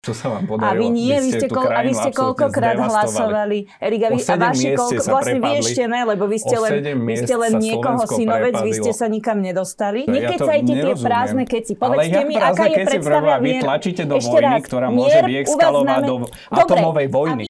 [0.00, 0.64] Čo sa vám podarilo?
[0.64, 3.68] A vy nie, vy ste, kol, a vy ste koľkokrát hlasovali.
[3.84, 6.72] Erika, vy, a vaši koľko, vlastne vy ešte ne, lebo vy ste len,
[7.04, 10.08] vy ste len niekoho synovec, vy ste sa nikam nedostali.
[10.08, 11.76] To Nekecajte ja tie prázdne keci.
[11.76, 16.14] Povedzte mi, aká je predstava Vy tlačíte do vojny, ktorá môže vyeskalovať do
[16.48, 17.44] atomovej vojny.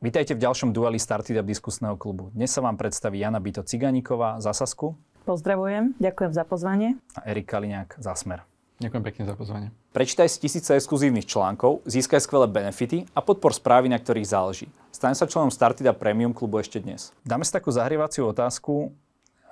[0.00, 2.32] Vítajte v ďalšom dueli Startup diskusného klubu.
[2.32, 4.96] Dnes sa vám predstaví Jana Bito Ciganíková za Sasku.
[5.28, 6.96] Pozdravujem, ďakujem za pozvanie.
[7.12, 8.48] A Erik Kaliňák za Smer.
[8.80, 9.68] Ďakujem pekne za pozvanie.
[9.92, 14.72] Prečítaj si tisíce exkluzívnych článkov, získaj skvelé benefity a podpor správy, na ktorých záleží.
[14.88, 17.12] Staň sa členom Startida Premium klubu ešte dnes.
[17.28, 18.88] Dáme si takú zahrievaciu otázku.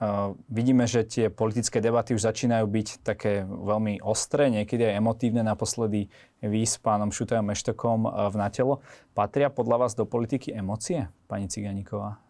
[0.00, 5.44] Uh, vidíme, že tie politické debaty už začínajú byť také veľmi ostré, niekedy aj emotívne.
[5.44, 6.08] Naposledy
[6.40, 8.80] vy s pánom Šutajom Eštokom uh, v Natelo.
[9.12, 12.24] Patria podľa vás do politiky emócie, pani Ciganíková?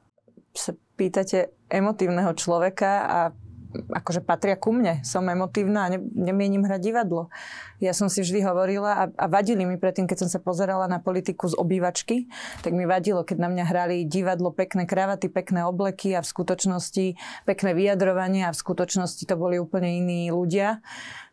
[0.57, 3.21] sa pýtate emotívneho človeka a
[3.85, 5.05] akože patria ku mne.
[5.05, 7.29] Som emotívna a ne, nemienim hrať divadlo.
[7.83, 11.03] Ja som si vždy hovorila a, a vadili mi predtým, keď som sa pozerala na
[11.03, 12.31] politiku z obývačky,
[12.65, 17.07] tak mi vadilo, keď na mňa hrali divadlo, pekné kravaty, pekné obleky a v skutočnosti
[17.45, 20.81] pekné vyjadrovanie a v skutočnosti to boli úplne iní ľudia.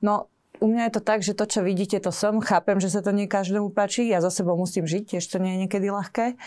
[0.04, 0.33] No
[0.64, 2.40] u mňa je to tak, že to, čo vidíte, to som.
[2.40, 4.08] Chápem, že sa to nie každému páči.
[4.08, 6.40] Ja za sebou musím žiť, tiež to nie je niekedy ľahké.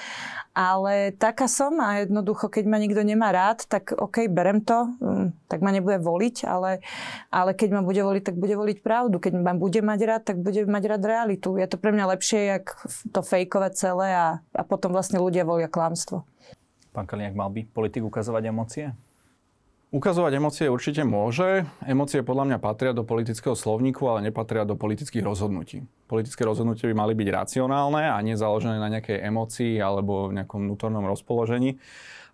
[0.56, 4.88] Ale taká som a jednoducho, keď ma nikto nemá rád, tak OK, berem to.
[5.04, 6.80] Mm, tak ma nebude voliť, ale,
[7.28, 9.20] ale keď ma bude voliť, tak bude voliť pravdu.
[9.20, 11.60] Keď ma bude mať rád, tak bude mať rád realitu.
[11.60, 12.72] Je to pre mňa lepšie, jak
[13.12, 16.24] to fejkovať celé a, a potom vlastne ľudia volia klamstvo.
[16.96, 18.96] Pán Kaliňák, mal by politik ukazovať emócie?
[19.96, 21.64] Ukazovať emócie určite môže.
[21.80, 25.88] Emócie podľa mňa patria do politického slovníku, ale nepatria do politických rozhodnutí.
[26.04, 31.00] Politické rozhodnutia by mali byť racionálne a nie založené na nejakej emócii alebo nejakom vnútornom
[31.00, 31.80] rozpoložení.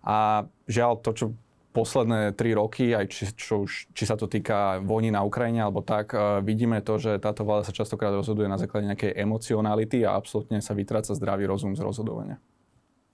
[0.03, 1.25] A žiaľ, to, čo
[1.71, 5.79] posledné tri roky, aj či, čo už, či sa to týka vojny na Ukrajine alebo
[5.79, 10.19] tak, uh, vidíme to, že táto vláda sa častokrát rozhoduje na základe nejakej emocionality a
[10.19, 12.43] absolútne sa vytráca zdravý rozum z rozhodovania.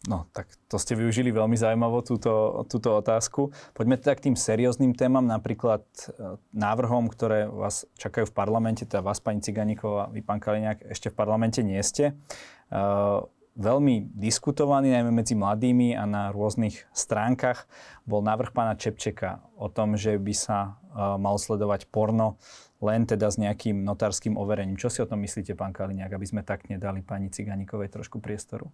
[0.08, 3.52] No, tak to ste využili veľmi zaujímavo, túto, túto otázku.
[3.76, 9.04] Poďme teda k tým serióznym témam, napríklad e, návrhom, ktoré vás čakajú v parlamente, teda
[9.04, 12.16] vás, pani Ciganíková, vy, pán Kaliňák, ešte v parlamente nie ste.
[12.70, 13.26] Uh,
[13.60, 17.66] veľmi diskutovaný, najmä medzi mladými a na rôznych stránkach,
[18.06, 22.40] bol návrh pána Čepčeka o tom, že by sa uh, mal sledovať porno
[22.80, 24.80] len teda s nejakým notárským overením.
[24.80, 28.72] Čo si o tom myslíte, pán Kaliňák, aby sme tak nedali pani Ciganíkovej trošku priestoru?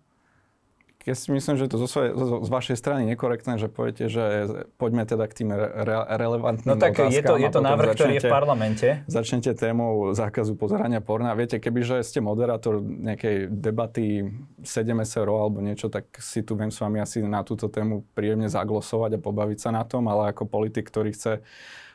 [1.06, 4.50] Ja si myslím, že to zo, svojej, zo, z vašej strany nekorektné, že poviete, že
[4.82, 5.86] poďme teda k tým re,
[6.18, 8.88] relevantným No tak je to, je to návrh, začnete, ktorý je v parlamente.
[9.06, 11.38] Začnete témou zákazu pozerania porna.
[11.38, 14.34] Viete, kebyže ste moderátor nejakej debaty
[14.66, 18.50] 7 SRO alebo niečo, tak si tu viem s vami asi na túto tému príjemne
[18.50, 21.46] zaglosovať a pobaviť sa na tom, ale ako politik, ktorý chce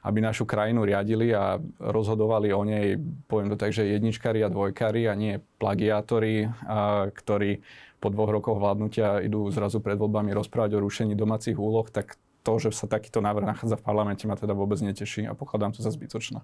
[0.01, 2.97] aby našu krajinu riadili a rozhodovali o nej,
[3.29, 7.61] poviem to tak, že jedničkári a dvojkári a nie plagiátori, a, ktorí
[8.01, 12.57] po dvoch rokoch vládnutia idú zrazu pred voľbami rozprávať o rušení domácich úloh, tak to,
[12.57, 15.93] že sa takýto návrh nachádza v parlamente, ma teda vôbec neteší a pokladám to za
[15.93, 16.41] zbytočné.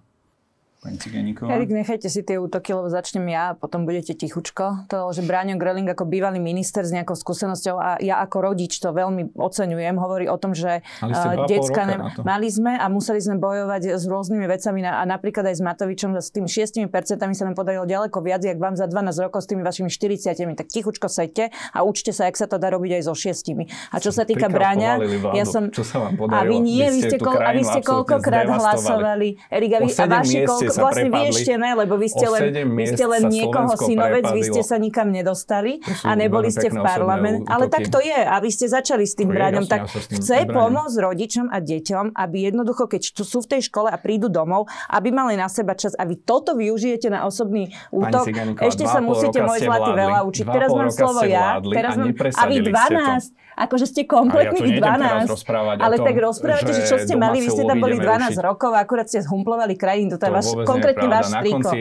[0.87, 1.51] Pani Ciganíková.
[1.51, 4.87] Erik, nechajte si tie útoky, lebo začnem ja a potom budete tichučko.
[4.87, 8.95] To, že Bráňo Greling ako bývalý minister s nejakou skúsenosťou a ja ako rodič to
[8.95, 11.97] veľmi oceňujem, hovorí o tom, že uh, decka ne...
[12.23, 16.15] mali sme a museli sme bojovať s rôznymi vecami na, a napríklad aj s Matovičom,
[16.15, 16.87] s tými 6%
[17.35, 20.71] sa nám podarilo ďaleko viac, jak vám za 12 rokov s tými vašimi 40 tak
[20.71, 23.67] tichučko sejte a učte sa, jak sa to dá robiť aj so šiestimi.
[23.91, 25.03] A čo sa týka Bráňa,
[25.35, 25.67] ja som...
[25.75, 26.47] Čo sa vám podarilo?
[26.47, 29.35] A vy nie, vy ste, a vy ste koľkokrát hlasovali.
[29.51, 32.45] Erik, a, vy, a vaši koľko, sa vlastne vy ešte ne, lebo vy ste len,
[32.77, 37.49] vy ste len niekoho synovec, vy ste sa nikam nedostali a neboli ste v parlament.
[37.49, 38.17] Ale tak to je.
[38.17, 39.65] A vy ste začali s tým bráňom.
[39.65, 44.29] Tak chce pomôcť rodičom a deťom, aby jednoducho, keď sú v tej škole a prídu
[44.29, 48.29] domov, aby mali na seba čas a vy toto využijete na osobný útok.
[48.61, 50.45] Ešte sa musíte môj zlatý veľa učiť.
[50.45, 51.59] Teraz mám slovo ja.
[51.65, 55.81] Teraz mám, a vy 12 akože ste kompletní ja 12.
[55.81, 58.45] Ale tak rozprávate, že, že čo ste mali, vy ste tam boli 12 učiť.
[58.45, 60.21] rokov a akurát ste zhumplovali krajinu.
[60.21, 61.65] To je váš, konkrétne váš striko.
[61.65, 61.81] Na konci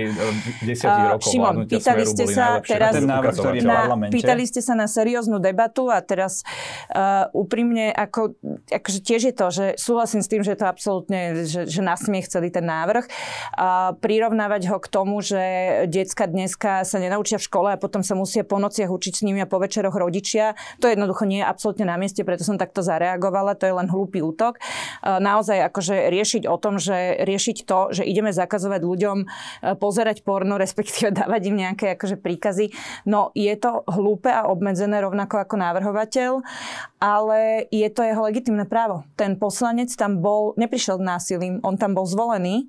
[0.72, 5.92] 10 uh, rokov Šimon, pýtali ste sa teraz, na, pýtali ste sa na serióznu debatu
[5.92, 6.48] a teraz
[6.96, 8.40] uh, úprimne, ako,
[8.72, 12.32] akože tiež je to, že súhlasím s tým, že je to absolútne, že, že nasmiech
[12.32, 13.04] celý ten návrh.
[13.60, 15.44] Uh, prirovnávať ho k tomu, že
[15.92, 19.44] decka dneska sa nenaučia v škole a potom sa musia po nociach učiť s nimi
[19.44, 23.58] a po večeroch rodičia, to jednoducho nie je absolútne na mieste, preto som takto zareagovala,
[23.58, 24.60] to je len hlúpy útok.
[24.60, 24.62] E,
[25.18, 29.26] naozaj akože riešiť o tom, že riešiť to, že ideme zakazovať ľuďom e,
[29.80, 32.70] pozerať porno, respektíve dávať im nejaké akože príkazy.
[33.10, 36.32] No je to hlúpe a obmedzené rovnako ako navrhovateľ,
[37.00, 39.06] ale je to jeho legitimné právo.
[39.14, 42.68] Ten poslanec tam bol, neprišiel násilím, on tam bol zvolený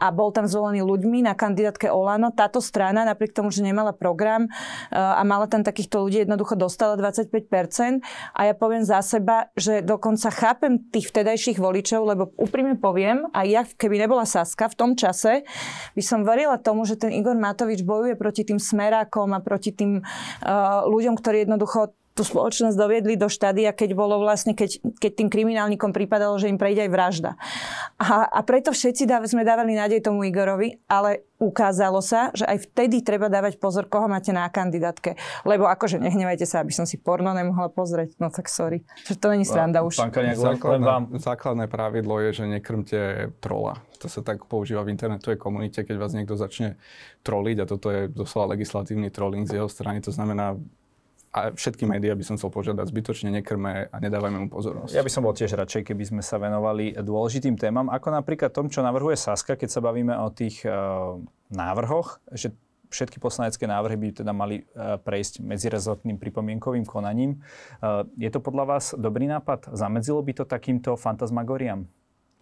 [0.00, 2.32] a bol tam zvolený ľuďmi na kandidátke Olano.
[2.32, 4.50] Táto strana, napriek tomu, že nemala program e,
[4.96, 8.00] a mala tam takýchto ľudí, jednoducho dostala 25%.
[8.34, 13.46] A ja poviem za seba, že dokonca chápem tých vtedajších voličov, lebo úprimne poviem, aj
[13.46, 15.46] ja, keby nebola Saska v tom čase,
[15.94, 20.02] by som verila tomu, že ten Igor Matovič bojuje proti tým smerákom a proti tým
[20.02, 25.28] uh, ľuďom, ktorí jednoducho tú spoločnosť doviedli do štádia, keď bolo vlastne, keď, keď tým
[25.28, 27.30] kriminálnikom pripadalo, že im prejde aj vražda.
[27.98, 32.70] A, a preto všetci dáv, sme dávali nádej tomu Igorovi, ale ukázalo sa, že aj
[32.70, 35.18] vtedy treba dávať pozor, koho máte na kandidátke.
[35.42, 38.14] Lebo akože nehnevajte sa, aby som si porno nemohla pozrieť.
[38.22, 38.86] No tak sorry.
[39.10, 39.98] Že to není sranda už.
[39.98, 41.04] Pán Kaniak, základné, vám...
[41.18, 43.00] základné pravidlo je, že nekrmte
[43.42, 43.82] trola.
[43.98, 46.78] To sa tak používa v internetovej komunite, keď vás niekto začne
[47.26, 49.98] troliť a toto je doslova legislatívny trolling z jeho strany.
[50.06, 50.54] To znamená,
[51.34, 54.94] a všetky médiá by som chcel požiadať zbytočne nekrme a nedávajme mu pozornosť.
[54.94, 58.70] Ja by som bol tiež radšej, keby sme sa venovali dôležitým témam, ako napríklad tom,
[58.70, 61.18] čo navrhuje Saska, keď sa bavíme o tých uh,
[61.50, 62.54] návrhoch, že
[62.94, 67.42] všetky poslanecké návrhy by teda mali uh, prejsť medzirezortným pripomienkovým konaním.
[67.82, 69.74] Uh, je to podľa vás dobrý nápad?
[69.74, 71.90] Zamedzilo by to takýmto fantasmagoriam?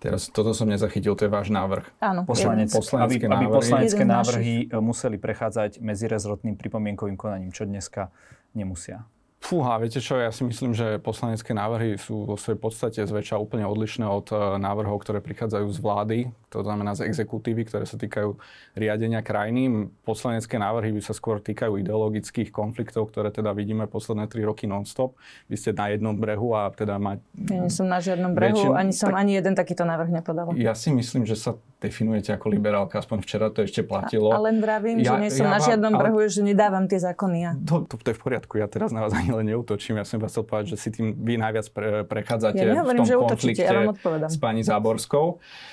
[0.02, 1.86] Teraz toto som nezachytil, to je váš návrh.
[2.02, 2.26] Áno.
[2.26, 8.10] Poslanec, aby, aby poslanecké návrhy museli prechádzať medzirezortným pripomienkovým konaním, čo dneska
[8.58, 9.06] nemusia.
[9.42, 13.66] Fúha, viete čo, ja si myslím, že poslanecké návrhy sú vo svojej podstate zväčša úplne
[13.66, 18.38] odlišné od e, návrhov, ktoré prichádzajú z vlády, to znamená z exekutívy, ktoré sa týkajú
[18.78, 19.90] riadenia krajiny.
[20.06, 25.18] Poslanecké návrhy by sa skôr týkajú ideologických konfliktov, ktoré teda vidíme posledné tri roky non-stop.
[25.50, 27.18] Vy ste na jednom brehu a teda mať...
[27.50, 28.78] Ja nie som na žiadnom brehu, väčšin...
[28.78, 29.26] ani som tak...
[29.26, 30.54] ani jeden takýto návrh nepodala.
[30.54, 34.30] Ja si myslím, že sa definujete ako liberálka, aspoň včera to ešte platilo.
[34.30, 36.00] A, a len vravím, ja, že nie som ja na žiadnom ale...
[36.06, 37.52] brehu, že nedávam tie zákony ja.
[37.66, 39.98] To, to, to je v poriadku, ja teraz na vás ani len neutočím.
[39.98, 43.10] Ja som vás chcel povedať, že si tým vy najviac pre, prechádzate ja nehovorím, v
[43.10, 44.30] tom že konflikte ja vám odpovedám.
[44.30, 45.26] s pani Záborskou.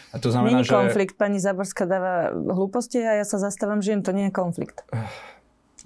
[0.10, 0.74] A to znamená, Není že...
[0.74, 4.82] konflikt, pani Záborská dáva hlúposti a ja sa zastávam, že to nie je konflikt.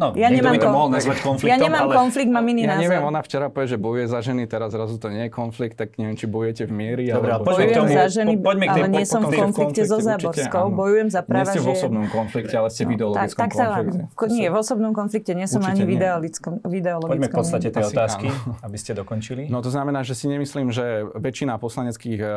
[0.01, 1.93] No, ja nemám, by to mohol nazvať konfliktom, ja nemám ale...
[1.93, 2.83] konflikt, mám iný ja názor.
[2.89, 5.93] neviem, ona včera povie, že bojuje za ženy, teraz zrazu to nie je konflikt, tak
[6.01, 7.03] neviem, či bojujete v miery.
[7.13, 7.45] Dobre, alebo...
[7.45, 10.65] poďme k tomu, za ženy, po, poďme k ale nie som v konflikte so Záborskou,
[10.73, 11.45] bojujem za práva.
[11.45, 14.33] Nie ste v osobnom konflikte, ale ste v no, ideologickom tak, tak konflikte.
[14.33, 16.53] Nie, v osobnom konflikte nie som ani v ideologickom.
[16.63, 18.27] Poďme k podstate tej otázky,
[18.65, 19.45] aby ste dokončili.
[19.53, 22.27] No to znamená, že si nemyslím, že väčšina poslaneckých e,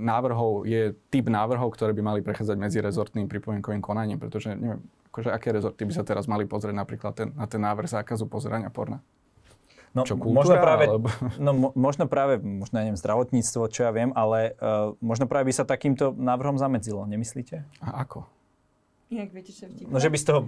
[0.00, 4.80] návrhov je typ návrhov, ktoré by mali prechádzať medzi rezortným pripomienkovým konaním, pretože neviem,
[5.12, 8.72] akože aké rezorty by sa teraz mali pozrieť napríklad ten, na ten návrh zákazu pozerania
[8.72, 9.04] porna?
[9.92, 11.08] No, čo, kultúra, možno práve, alebo...
[11.36, 15.54] no, mo, možno práve, možno neviem, zdravotníctvo, čo ja viem, ale uh, možno práve by
[15.60, 17.60] sa takýmto návrhom zamedzilo, nemyslíte?
[17.84, 18.24] A ako?
[19.12, 20.40] Jak viete, čo No, že by z toho...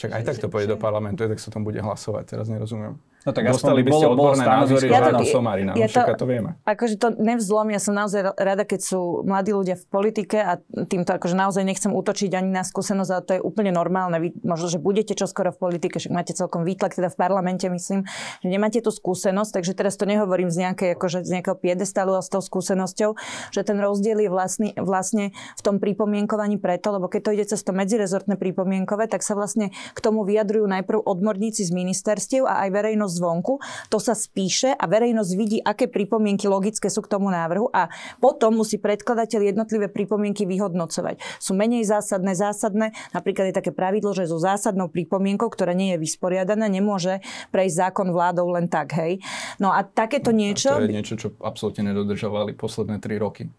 [0.00, 2.96] Však aj tak to pôjde do parlamentu, tak sa tam bude hlasovať, teraz nerozumiem.
[3.20, 6.56] No tak Dostali by ste bolo, odborné názory ja to, Somarina, ja to, to vieme.
[6.64, 10.56] Akože to nevzlom, ja som naozaj rada, keď sú mladí ľudia v politike a
[10.88, 14.16] týmto akože naozaj nechcem útočiť ani na skúsenosť, ale to je úplne normálne.
[14.16, 18.08] Vy možno, že budete čoskoro v politike, že máte celkom výtlak teda v parlamente, myslím,
[18.40, 22.24] že nemáte tú skúsenosť, takže teraz to nehovorím z, nejakej, akože z nejakého piedestalu, ale
[22.24, 23.20] s tou skúsenosťou,
[23.52, 27.60] že ten rozdiel je vlastný, vlastne v tom pripomienkovaní preto, lebo keď to ide cez
[27.60, 32.68] to medzirezortné pripomienkové, tak sa vlastne k tomu vyjadrujú najprv odborníci z ministerstiev a aj
[32.72, 33.58] verejnosť zvonku.
[33.90, 37.90] To sa spíše a verejnosť vidí, aké pripomienky logické sú k tomu návrhu a
[38.22, 41.18] potom musí predkladateľ jednotlivé pripomienky vyhodnocovať.
[41.42, 42.94] Sú menej zásadné, zásadné.
[43.10, 47.18] Napríklad je také pravidlo, že so zásadnou pripomienkou, ktorá nie je vysporiadaná, nemôže
[47.50, 49.18] prejsť zákon vládou len tak, hej.
[49.58, 50.70] No a takéto niečo...
[50.70, 53.50] A to je niečo, čo absolútne nedodržovali posledné tri roky.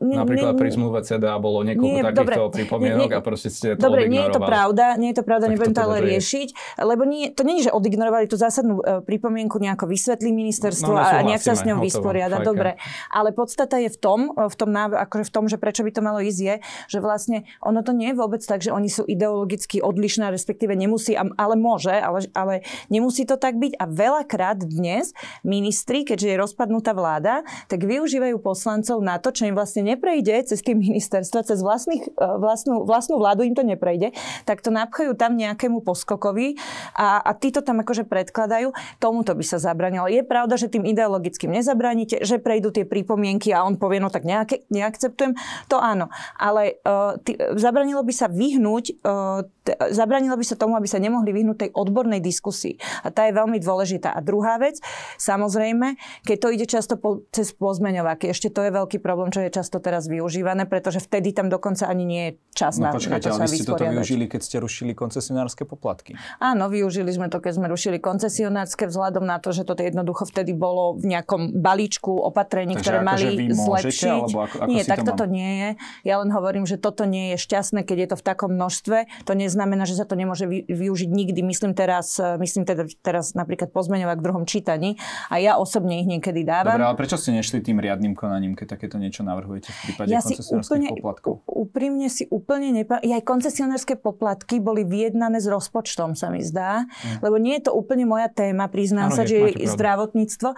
[0.00, 4.34] Napríklad pri zmluve CDA bolo niekoľko takýchto pripomienok a proste ste to Dobre, nie je
[4.34, 6.48] to pravda, nie je to pravda, nebudem to ale riešiť,
[6.82, 11.22] lebo nie, to nie je, že odignorovali tú zásadnú pripomienku nejako vysvetlí ministerstvo no, a
[11.24, 12.40] nejak sa s ňou vysporiada.
[12.40, 12.80] Dobre,
[13.12, 16.20] ale podstata je v tom, v tom, akože v tom, že prečo by to malo
[16.22, 16.54] ísť je,
[16.88, 21.14] že vlastne ono to nie je vôbec tak, že oni sú ideologicky odlišné, respektíve nemusí,
[21.16, 22.54] ale môže, ale, ale
[22.88, 23.76] nemusí to tak byť.
[23.78, 25.12] A veľakrát dnes
[25.44, 30.62] ministri, keďže je rozpadnutá vláda, tak využívajú poslancov na to, čo im vlastne neprejde cez
[30.62, 34.14] tie ministerstva, cez vlastných, e, vlastnú, vlastnú vládu im to neprejde,
[34.46, 36.56] tak to napchajú tam nejakému poskokovi
[36.94, 40.10] a, a tí to tam akože predkladajú tomuto by sa zabranilo.
[40.10, 44.26] Je pravda, že tým ideologickým nezabraníte, že prejdú tie pripomienky a on povie, no tak
[44.28, 45.34] nejaké, neakceptujem,
[45.66, 46.12] to áno.
[46.36, 51.00] Ale uh, tý, zabranilo by sa vyhnúť, uh, t- zabranilo by sa tomu, aby sa
[51.00, 52.76] nemohli vyhnúť tej odbornej diskusii.
[53.06, 54.12] A tá je veľmi dôležitá.
[54.12, 54.78] A druhá vec,
[55.16, 55.96] samozrejme,
[56.28, 59.80] keď to ide často po, cez pozmeňováky, ešte to je veľký problém, čo je často
[59.80, 63.34] teraz využívané, pretože vtedy tam dokonca ani nie je čas No na, na počkajte, to
[63.34, 66.12] ale sa vy ste toto využili, keď ste rušili koncesionárske poplatky.
[66.42, 70.52] Áno, využili sme to, keď sme rušili koncesionárske vzhľadom na to, že toto jednoducho vtedy
[70.52, 74.20] bolo v nejakom balíčku opatrení, Takže ktoré akože mali môžete, zlepšiť.
[74.34, 75.32] ako- ako nie, to tak toto mám?
[75.32, 75.68] nie je.
[76.04, 78.98] Ja len hovorím, že toto nie je šťastné, keď je to v takom množstve.
[79.24, 81.40] To neznamená, že sa to nemôže vy- využiť nikdy.
[81.40, 84.98] Myslím teraz, e, myslím teda teraz napríklad pozmeňovať v druhom čítaní
[85.30, 86.74] a ja osobne ich niekedy dávam.
[86.74, 90.18] Dobre, ale prečo ste nešli tým riadnym konaním, keď takéto niečo navrhujete v prípade ja
[90.18, 91.46] si koncesionárskych poplatkov?
[91.46, 92.98] úprimne si úplne nepa...
[92.98, 96.88] Aj koncesionárske poplatky boli vyjednané s rozpočtom, sa mi zdá.
[97.22, 100.48] Lebo nie je to úplne moja téma, priznám Áno, sa, je, že je zdravotníctvo.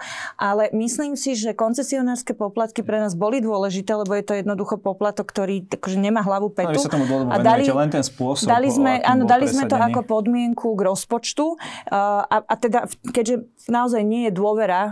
[0.41, 5.29] Ale myslím si, že koncesionárske poplatky pre nás boli dôležité, lebo je to jednoducho poplatok,
[5.29, 6.79] ktorý akože nemá hlavu No, petu.
[6.79, 10.01] vy sa tomu dlhodobo venujete, len ten spôsob, dali sme, áno, dali sme to ako
[10.03, 11.45] podmienku k rozpočtu
[11.91, 14.81] a, a teda, keďže naozaj nie je dôvera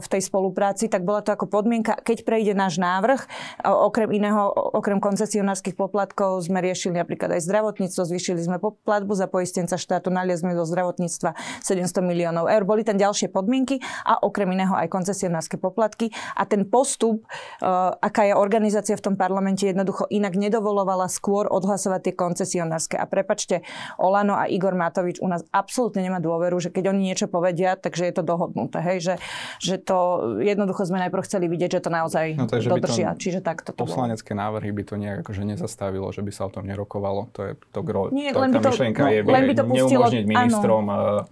[0.00, 3.20] v tej spolupráci, tak bola to ako podmienka, keď prejde náš návrh,
[3.64, 9.26] uh, okrem iného, okrem koncesionárskych poplatkov sme riešili napríklad aj zdravotníctvo, zvýšili sme platbu za
[9.28, 12.62] poistenca štátu, naliezli do zdravotníctva 700 miliónov eur.
[12.64, 17.26] Boli tam ďalšie podmienky a okrem iného aj koncesionárske poplatky a ten postup,
[17.62, 22.96] uh, aká je organizácia v tom parlamente, jednoducho inak nedovolovala skôr odhlasovať tie koncesionárske.
[22.96, 23.66] A prepačte,
[23.98, 28.06] Olano a Igor Matovič u nás absolútne nemá dôveru, že keď oni niečo povedia, takže
[28.06, 28.78] je to dohodnuté.
[28.80, 28.98] Hej?
[29.02, 29.14] Že,
[29.58, 29.98] že to
[30.42, 33.08] jednoducho sme najprv chceli vidieť, že to naozaj No, takže by to dodržia.
[33.16, 33.88] Čiže takto to bolo.
[33.88, 37.32] Poslanecké návrhy by to nejak akože nezastavilo, že by sa o tom nerokovalo.
[37.34, 38.12] To je to gro.
[38.12, 41.24] Nie, to, len by to- myšlienka no, je len by to pustilo- neumožniť ministrom áno.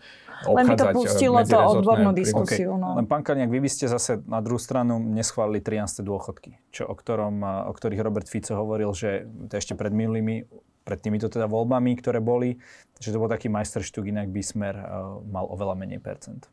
[0.42, 2.74] Len by to eh, pustilo to odbornú diskusiu.
[2.74, 2.82] OK.
[2.82, 2.88] no.
[2.98, 6.02] Len pán Kaliňák, vy by ste zase na druhú stranu neschválili 13.
[6.02, 10.44] dôchodky, čo, o, ktorom, a, o ktorých Robert Fico hovoril, že to ešte pred minulými,
[10.84, 12.58] pred týmito teda voľbami, ktoré boli,
[13.00, 14.84] že to bol taký majsterštúk, inak by Smer a,
[15.24, 16.50] mal oveľa menej percent.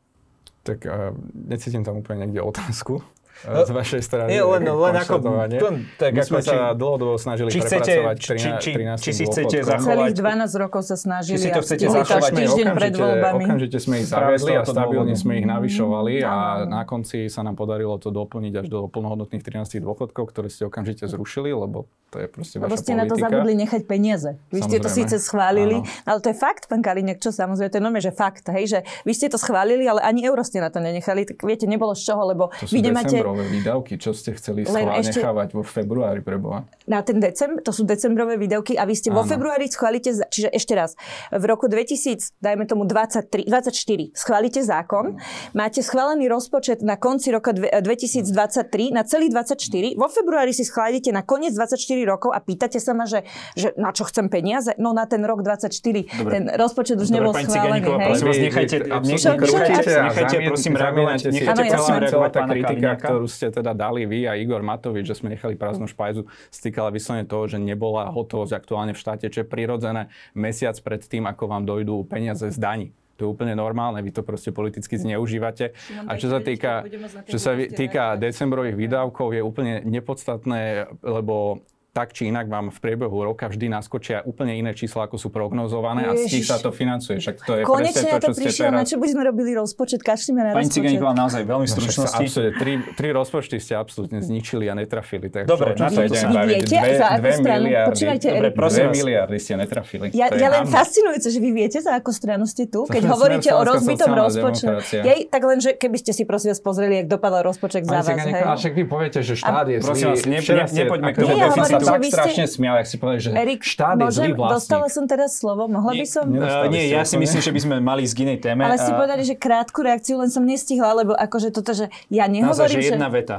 [0.61, 3.01] Tak uh, necítim tam úplne niekde otázku
[3.41, 4.29] z vašej strany.
[4.29, 7.81] Nie, len- len ako- to- tak My ako sme či- sa dlhodobo snažili či chcete-
[7.81, 9.69] prepracovať či- 13, či- 13 či si chcete dôchodkom.
[9.71, 12.31] zachovať- Celých 12 rokov sa snažili Či si to chcete zachovať?
[12.31, 13.43] týždeň pred voľbami.
[13.45, 16.33] Okamžite sme ich zaviedli a stabilne sme ich navyšovali a
[16.65, 21.05] na konci sa nám podarilo to doplniť až do plnohodnotných 13 dôchodkov, ktoré ste okamžite
[21.05, 24.35] zrušili, lebo to je proste Lebo vaša ste na to zabudli nechať peniaze.
[24.51, 26.03] Vy ste to síce schválili, Áno.
[26.05, 29.13] ale to je fakt, pán Kaliňák, čo samozrejme, to je že fakt, hej, že vy
[29.15, 32.27] ste to schválili, ale ani euro ste na to nenechali, tak viete, nebolo z čoho,
[32.27, 36.35] lebo To vy nemáte decembrové výdavky, čo ste chceli schválne ešte- nechávať vo februári pre
[36.38, 36.67] Boha.
[36.85, 39.29] na ten decembr, to sú decembrové výdavky a vy ste vo Áno.
[39.29, 45.15] februári schválite, čiže ešte raz, v roku 2000, dajme tomu 23, 24, schválite zákon,
[45.53, 51.09] máte schválený rozpočet na konci roka dve- 2023 na celý 24, vo februári si schválite
[51.09, 53.23] na koniec 24 rokov a pýtate sa ma, že,
[53.55, 54.75] že na čo chcem peniaze?
[54.77, 55.71] No na ten rok 24,
[56.11, 56.31] Dobre.
[56.33, 57.51] ten rozpočet už Dobre, nebol schválený.
[57.51, 58.07] Ciganíková, hej?
[58.09, 61.19] prosím vás, nechajte, a nechajte, zamien- prosím, reagovať.
[61.31, 62.89] Nechajte, Áno, celá tá pána kritika.
[63.11, 67.27] Ktorú ste teda dali vy a Igor Matovič, že sme nechali prázdnu špajzu, stýkala vyslovene
[67.27, 71.67] toho, že nebola hotovosť aktuálne v štáte, čo je prirodzené mesiac pred tým, ako vám
[71.67, 72.87] dojdú peniaze z daní.
[73.21, 75.77] To je úplne normálne, vy to proste politicky zneužívate.
[76.09, 76.81] A čo sa týka,
[77.29, 81.61] čo sa týka decembrových výdavkov, je úplne nepodstatné, lebo
[81.91, 86.05] tak či inak vám v priebehu roka vždy naskočia úplne iné čísla, ako sú prognozované
[86.05, 87.19] a z tých sa to financuje.
[87.19, 88.88] Však to je Konečne na to, čo prišiel, na teraz...
[88.88, 90.75] čo by sme robili rozpočet, kašlíme na Pani rozpočet.
[90.77, 92.15] Ciganíková, naozaj veľmi No, stručnosti.
[92.17, 95.27] absolútne, tri, tri rozpočty ste absolútne zničili a netrafili.
[95.27, 96.48] Tak Dobre, čo, na to Vy baviť?
[96.50, 97.60] viete, Dve, za dve stranu?
[97.62, 97.89] miliardy.
[97.91, 98.95] Počúvajte, Dobre, prosím Dve vás.
[98.98, 100.07] miliardy ste netrafili.
[100.12, 103.62] Ja, ja len fascinujúce, že vy viete, za akú stranu ste tu, keď hovoríte o
[103.62, 104.79] rozbitom rozpočte.
[104.98, 108.31] Jej, tak len, že keby ste si prosím vás pozreli, jak dopadal rozpočet za Pani
[108.31, 108.48] vás.
[108.48, 110.10] Ale však vy poviete, že štát je Prosím zlý.
[110.10, 111.36] vás, ne- ste- nepoďme k tomu.
[111.81, 113.61] Nie, ja som sa hovorím, že tak ste- strašne smial, ak si povedali, že Erik,
[113.65, 114.53] štát je môžem, zlý vlastník.
[114.53, 116.23] dostala som teraz slovo, mohla by som?
[116.29, 118.61] Nedostali Uh, nie, ste ja si myslím, že by sme mali ísť k inej téme.
[118.61, 122.25] Ale ste A- povedali, že krátku reakciu, len som nestihla, lebo akože toto, že ja
[122.25, 123.38] Naozaj, nehovorím, že že, jedna veta.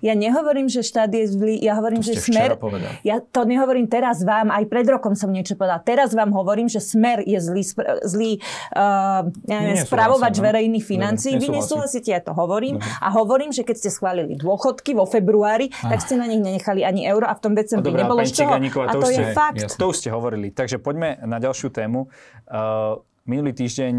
[0.00, 2.48] ja nehovorím, že štát je zlý, ja hovorím, To že ste smer...
[2.50, 2.92] včera povedali.
[3.04, 5.78] Ja to nehovorím teraz vám, aj pred rokom som niečo povedala.
[5.78, 7.62] Teraz vám hovorím, že smer je zlý,
[8.02, 8.32] zlý
[8.72, 10.42] uh, neviem, spravovač no.
[10.44, 11.36] verejných financií.
[11.36, 12.80] Vy nesúhlasíte, ja to hovorím.
[13.00, 17.04] A hovorím, že keď ste schválili dôchodky vo februári, tak ste na nich nenechali ani
[17.04, 18.48] euro a v tom decembri Dobre, nebolo z čoho.
[18.48, 19.56] Ciganíková, A to to už je ste- fakt.
[19.60, 19.78] jasne.
[19.78, 20.48] To už ste hovorili.
[20.48, 22.08] Takže poďme na ďalšiu tému.
[22.44, 23.94] Uh, minulý týždeň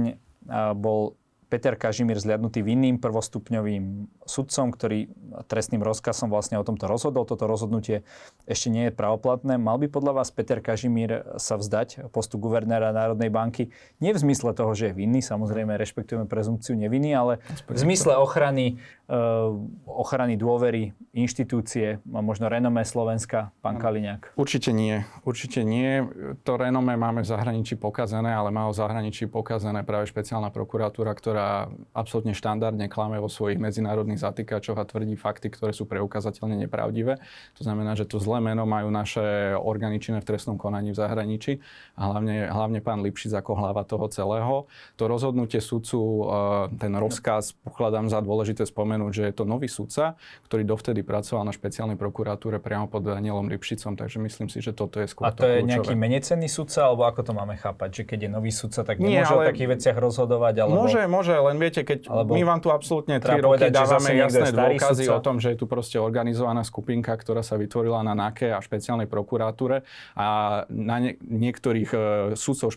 [0.46, 1.13] uh, bol
[1.46, 5.08] Peter Kažimír zliadnutý vinným prvostupňovým sudcom, ktorý
[5.46, 7.29] trestným rozkazom vlastne o tomto rozhodol.
[7.29, 8.01] Toto rozhodnutie
[8.50, 9.62] ešte nie je pravoplatné.
[9.62, 13.70] Mal by podľa vás Peter Kažimír sa vzdať postu guvernéra Národnej banky?
[14.01, 17.38] Nie v zmysle toho, že je vinný, samozrejme rešpektujeme prezumciu neviny, ale
[17.70, 19.53] v zmysle ochrany, uh,
[19.86, 24.34] ochrany dôvery inštitúcie, možno renomé Slovenska, pán Kaliňák.
[24.34, 25.05] Určite nie.
[25.22, 26.01] Určite nie.
[26.41, 31.36] To renomé máme v zahraničí pokazané, ale má v zahraničí pokazané práve špeciálna prokuratúra, ktorá
[31.36, 37.20] ktorá absolútne štandardne klame vo svojich medzinárodných zatýkačoch a tvrdí fakty, ktoré sú preukazateľne nepravdivé.
[37.60, 41.60] To znamená, že to zlé meno majú naše orgány činné v trestnom konaní v zahraničí
[41.96, 44.56] a hlavne, hlavne pán Lipšic ako hlava toho celého.
[45.00, 46.24] To rozhodnutie sudcu, e,
[46.80, 50.16] ten rozkaz pokladám za dôležité spomenúť, že je to nový sudca,
[50.48, 55.00] ktorý dovtedy pracoval na špeciálnej prokuratúre priamo pod Danielom Lipšicom, takže myslím si, že toto
[55.00, 55.72] je skôr A to, to je kľúčové.
[55.72, 57.90] nejaký menecený sudca, alebo ako to máme chápať?
[58.02, 59.44] Že keď je nový sudca, tak nemôže Nie, ale...
[59.46, 60.56] o takých veciach rozhodovať?
[60.66, 60.76] Alebo...
[60.86, 63.72] Môže, môže len viete, keď Alebo my vám tu absolútne 3 roky povedať,
[64.14, 68.14] dávame jasné dôkazy o tom, že je tu proste organizovaná skupinka, ktorá sa vytvorila na
[68.14, 69.82] NAKE a špeciálnej prokuratúre
[70.14, 70.28] a
[70.70, 72.02] na nie, niektorých uh,
[72.38, 72.70] sudcov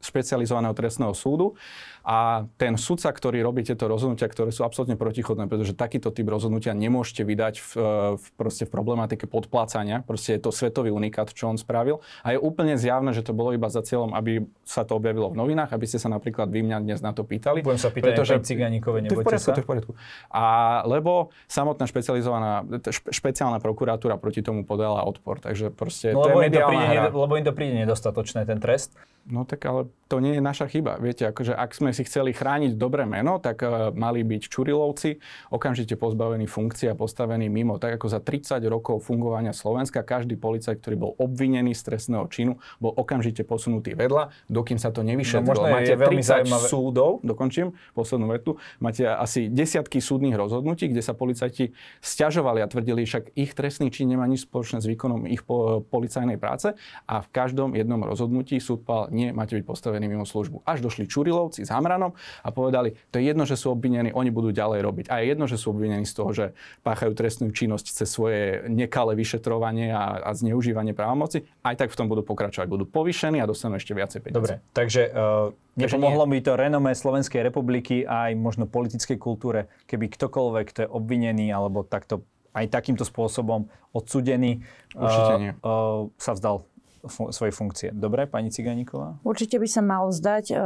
[0.00, 1.58] špecializovaného trestného súdu
[2.06, 6.70] a ten sudca, ktorý robí tieto rozhodnutia, ktoré sú absolútne protichodné, pretože takýto typ rozhodnutia
[6.70, 7.70] nemôžete vydať v,
[8.14, 10.06] v, proste v problematike podplácania.
[10.06, 11.98] Proste je to svetový unikát, čo on spravil.
[12.22, 15.36] A je úplne zjavné, že to bolo iba za cieľom, aby sa to objavilo v
[15.42, 17.66] novinách, aby ste sa napríklad vy mňa dnes na to pýtali.
[17.66, 19.50] Budem sa pýtať pretože, aj nebojte to v poriadku, sa.
[19.50, 19.92] To je v poriadku.
[20.30, 20.44] A
[20.86, 25.42] lebo samotná špecializovaná, špe, špeciálna prokuratúra proti tomu podala odpor.
[25.42, 28.94] Takže proste no, to je im to príde, lebo im to príde nedostatočné, ten trest.
[29.26, 31.02] No tak ale to nie je naša chyba.
[31.02, 35.18] Viete, akože ak sme si chceli chrániť dobré meno, tak uh, mali byť Čurilovci
[35.50, 36.46] okamžite pozbavení
[36.86, 37.82] a postavení mimo.
[37.82, 42.62] Tak ako za 30 rokov fungovania Slovenska, každý policajt, ktorý bol obvinený z trestného činu,
[42.78, 45.58] bol okamžite posunutý vedľa, dokým sa to nevyšetrilo.
[45.58, 46.66] No, máte 30 zaujímavé...
[46.70, 53.02] súdov, dokončím poslednú vetu, máte asi desiatky súdnych rozhodnutí, kde sa policajti stiažovali a tvrdili,
[53.02, 56.78] však ich trestný čin nemá nič spoločné s výkonom ich po, policajnej práce
[57.10, 60.60] a v každom jednom rozhodnutí súd povedal, nie, máte byť postavení mimo službu.
[60.68, 62.12] Až došli Čurilovci s Hamranom
[62.44, 65.06] a povedali, to je jedno, že sú obvinení, oni budú ďalej robiť.
[65.08, 66.52] A je jedno, že sú obvinení z toho, že
[66.84, 72.12] páchajú trestnú činnosť cez svoje nekalé vyšetrovanie a, a zneužívanie právomoci, aj tak v tom
[72.12, 72.68] budú pokračovať.
[72.68, 74.36] Budú povýšení a dostanú ešte viacej peniazy.
[74.36, 75.56] Dobre, takže uh...
[75.76, 80.88] Nepomohlo by to renomé Slovenskej republiky a aj možno politickej kultúre, keby ktokoľvek, kto je
[80.88, 82.24] obvinený alebo takto
[82.56, 84.64] aj takýmto spôsobom odsudený,
[84.96, 86.64] uh, uh, sa vzdal
[87.08, 87.90] fu- funkcie.
[87.94, 89.22] Dobre, pani Ciganíková?
[89.22, 90.60] Určite by sa mal zdať, eh,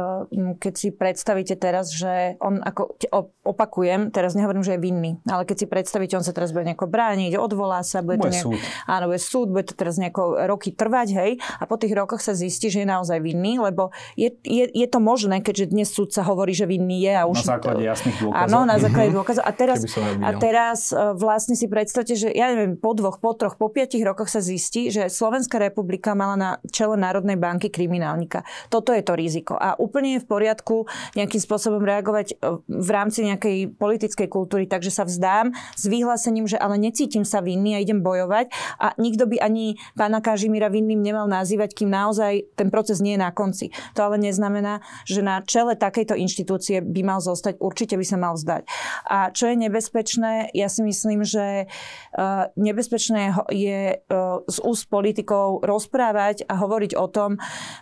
[0.57, 2.97] keď si predstavíte teraz, že on, ako
[3.45, 6.89] opakujem, teraz nehovorím, že je vinný, ale keď si predstavíte, on sa teraz bude nejako
[6.89, 8.59] brániť, odvolá sa, bude, bude to nejak, súd.
[8.85, 12.33] Áno, bude súd, bude to teraz nejako roky trvať, hej, a po tých rokoch sa
[12.37, 16.21] zistí, že je naozaj vinný, lebo je, je, je to možné, keďže dnes súd sa
[16.25, 17.13] hovorí, že vinný je.
[17.13, 18.43] A už, na základe jasných dôkazov.
[18.47, 19.17] Áno, na základe mhm.
[19.17, 19.43] dôkazov.
[19.45, 23.55] A teraz, a teraz eh, vlastne si predstavte, že ja neviem, po dvoch, po troch,
[23.57, 28.47] po piatich rokoch sa zistí, že Slovenská republika mala mala na čele Národnej banky kriminálnika.
[28.71, 29.59] Toto je to riziko.
[29.59, 30.87] A úplne je v poriadku
[31.19, 36.55] nejakým spôsobom reagovať e, v rámci nejakej politickej kultúry, takže sa vzdám s vyhlásením, že
[36.55, 38.47] ale necítim sa vinný a idem bojovať.
[38.79, 43.23] A nikto by ani pána Kažimíra vinným nemal nazývať, kým naozaj ten proces nie je
[43.23, 43.75] na konci.
[43.99, 48.37] To ale neznamená, že na čele takejto inštitúcie by mal zostať, určite by sa mal
[48.37, 48.63] vzdať.
[49.09, 55.65] A čo je nebezpečné, ja si myslím, že uh, nebezpečné je uh, s úst politikov
[55.65, 57.31] rozprávať rozprávať a hovoriť o tom,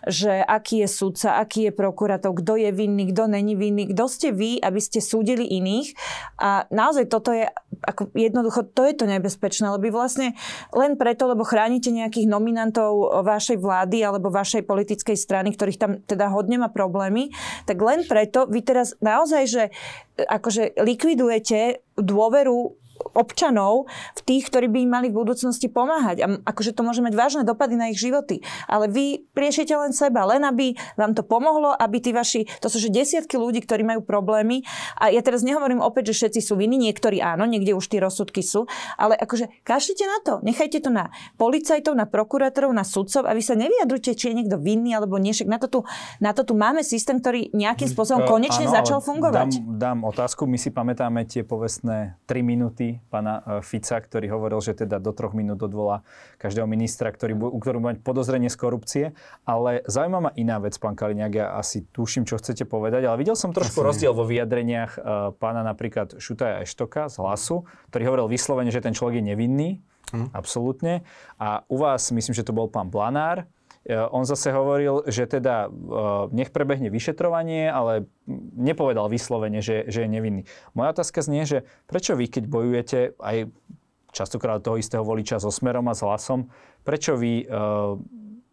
[0.08, 4.30] že aký je sudca, aký je prokurátor, kto je vinný, kto není vinný, kto ste
[4.32, 5.93] vy, aby ste súdili iných.
[6.39, 7.47] A naozaj toto je
[7.80, 10.36] ako jednoducho, to je to nebezpečné, lebo vlastne
[10.75, 16.28] len preto, lebo chránite nejakých nominantov vašej vlády alebo vašej politickej strany, ktorých tam teda
[16.32, 17.32] hodne má problémy,
[17.63, 19.63] tak len preto vy teraz naozaj, že
[20.19, 22.75] akože likvidujete dôveru
[23.13, 26.17] občanov v tých, ktorí by im mali v budúcnosti pomáhať.
[26.23, 28.43] A akože to môže mať vážne dopady na ich životy.
[28.67, 32.79] Ale vy riešite len seba, len aby vám to pomohlo, aby tí vaši, to sú
[32.79, 34.63] že desiatky ľudí, ktorí majú problémy.
[34.99, 38.41] A ja teraz nehovorím opäť, že všetci sú vinní, niektorí áno, niekde už tie rozsudky
[38.41, 43.35] sú, ale akože kašlite na to, nechajte to na policajtov, na prokurátorov, na sudcov a
[43.35, 45.35] vy sa nevyjadrujte, či je niekto vinný alebo nie.
[45.35, 45.79] Však na to tu,
[46.23, 49.62] na to tu máme systém, ktorý nejakým spôsobom konečne uh, áno, začal fungovať.
[49.62, 54.58] Dám, dám otázku, my si pamätáme tie povestné 3 minúty pána e, Fica, ktorý hovoril,
[54.63, 56.02] že teda do troch minút odvolá
[56.41, 59.06] každého ministra, ktorý, u ktorého mať podozrenie z korupcie.
[59.45, 63.38] Ale zaujíma ma iná vec, pán Kaliňák, ja asi tuším, čo chcete povedať, ale videl
[63.38, 64.99] som trošku rozdiel vo vyjadreniach e,
[65.38, 69.69] pána napríklad Šutaja Eštoka z hlasu, ktorý hovoril vyslovene, že ten človek je nevinný,
[70.15, 70.34] hm.
[70.34, 71.06] absolútne.
[71.38, 73.45] A u vás, myslím, že to bol pán Blanár,
[73.87, 75.71] on zase hovoril, že teda
[76.35, 78.11] nech prebehne vyšetrovanie, ale
[78.57, 80.41] nepovedal vyslovene, že, že je nevinný.
[80.75, 83.49] Moja otázka znie, že prečo vy, keď bojujete aj
[84.11, 86.51] častokrát toho istého voliča so smerom a s hlasom,
[86.83, 87.47] prečo vy,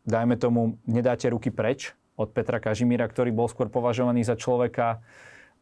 [0.06, 5.02] dajme tomu, nedáte ruky preč od Petra Kažimíra, ktorý bol skôr považovaný za človeka,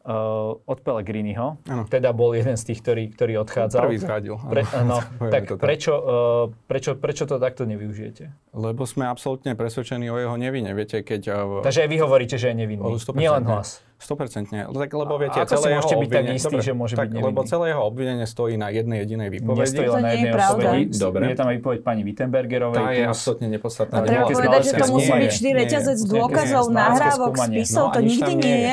[0.05, 1.57] uh, od Pellegriniho.
[1.65, 1.83] Ano.
[1.89, 3.81] Teda bol jeden z tých, ktorý, ktorý odchádzal.
[3.89, 4.35] Prvý zradil.
[4.37, 5.01] Pre, no,
[5.33, 5.59] tak, tak.
[5.59, 8.53] Prečo, uh, prečo, prečo to takto nevyužijete?
[8.53, 10.71] Lebo sme absolútne presvedčení o jeho nevine.
[10.77, 11.21] Viete, keď...
[11.33, 12.85] Uh, Takže aj vy hovoríte, že je nevinný.
[13.17, 13.81] Nie len hlas.
[13.95, 14.67] 100%.
[14.67, 17.31] Tak, lebo viete, a celé jeho byť tak istý, že môže tak, byť nevinný?
[17.31, 19.71] Lebo celé jeho obvinenie stojí na jednej jedinej výpovedi.
[19.71, 20.83] Nestojí len na jednej odpovedi.
[20.99, 21.21] Dobre.
[21.31, 22.75] Je tam výpoveď pani Wittenbergerovej.
[22.75, 23.95] Tá je absolútne nepodstatná.
[23.95, 27.85] A treba povedať, že to musí byť vždy reťazec dôkazov, nahrávok, spisov.
[27.95, 28.71] To nikdy nie je,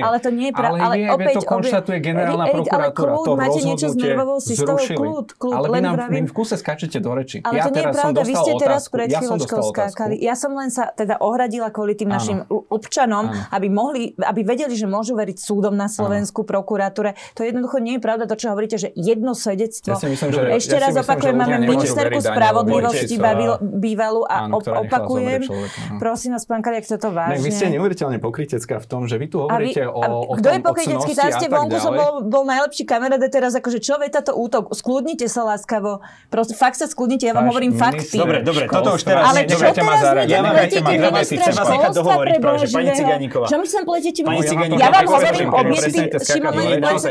[0.00, 0.82] ale to nie je pravda.
[0.84, 1.34] Ale opäť...
[1.40, 3.12] to konštatuje generálna prokuratúra.
[3.24, 7.16] To máte niečo s nervovou systémou, kľud, kľud, ale vy nám v kuse skáčete do
[7.16, 7.40] reči.
[7.40, 10.20] Ale to nie je pravda, vy ste teraz pred chvíľočkou skákali.
[10.20, 14.90] Ja som len sa teda ohradila kvôli tým našim občanom, aby mohli, aby vedeli, že
[14.90, 16.50] môžu veriť súdom na Slovensku, Áno.
[16.50, 17.14] prokuratúre.
[17.38, 19.94] To jednoducho nie je pravda, to, čo hovoríte, že jedno svedectvo.
[19.94, 23.14] Ja si myslím, že, Ešte ja raz myslím, opakujem, máme ministerku spravodlivosti
[23.62, 25.46] bývalú a áno, opakujem,
[26.02, 27.38] prosím vás, pán Kaliak, toto vážne.
[27.38, 30.48] Ne, vy ste neuveriteľne pokritecká v tom, že vy tu hovoríte vy, o, o Kto
[30.50, 31.12] je pokrytecký?
[31.14, 34.74] Tam ste vonku, som bol, bol najlepší kamarát a teraz akože čo vie táto útok?
[34.74, 36.02] Skľudnite sa láskavo.
[36.32, 38.18] Proste fakt sa skľudnite, ja vám hovorím fakty.
[38.18, 42.34] Dobre, dobre, toto už teraz Ale čo teraz Ja vám chcem vás nechať dohovoriť,
[42.72, 43.46] pani Ciganíková.
[43.46, 43.66] Čo mi
[44.24, 44.80] sa pletíte?
[44.80, 45.48] Ja vám hovorím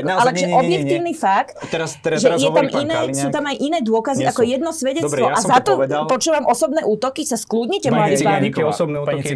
[0.04, 4.26] ale či objektívny fakt, teraz, teraz, že je tam iné, sú tam aj iné dôkazy
[4.26, 5.30] ako jedno svedectvo.
[5.30, 5.78] A za to
[6.10, 8.49] počúvam osobné útoky, sa skľudnite, mladí páni.
[8.63, 9.36] Osobné útoky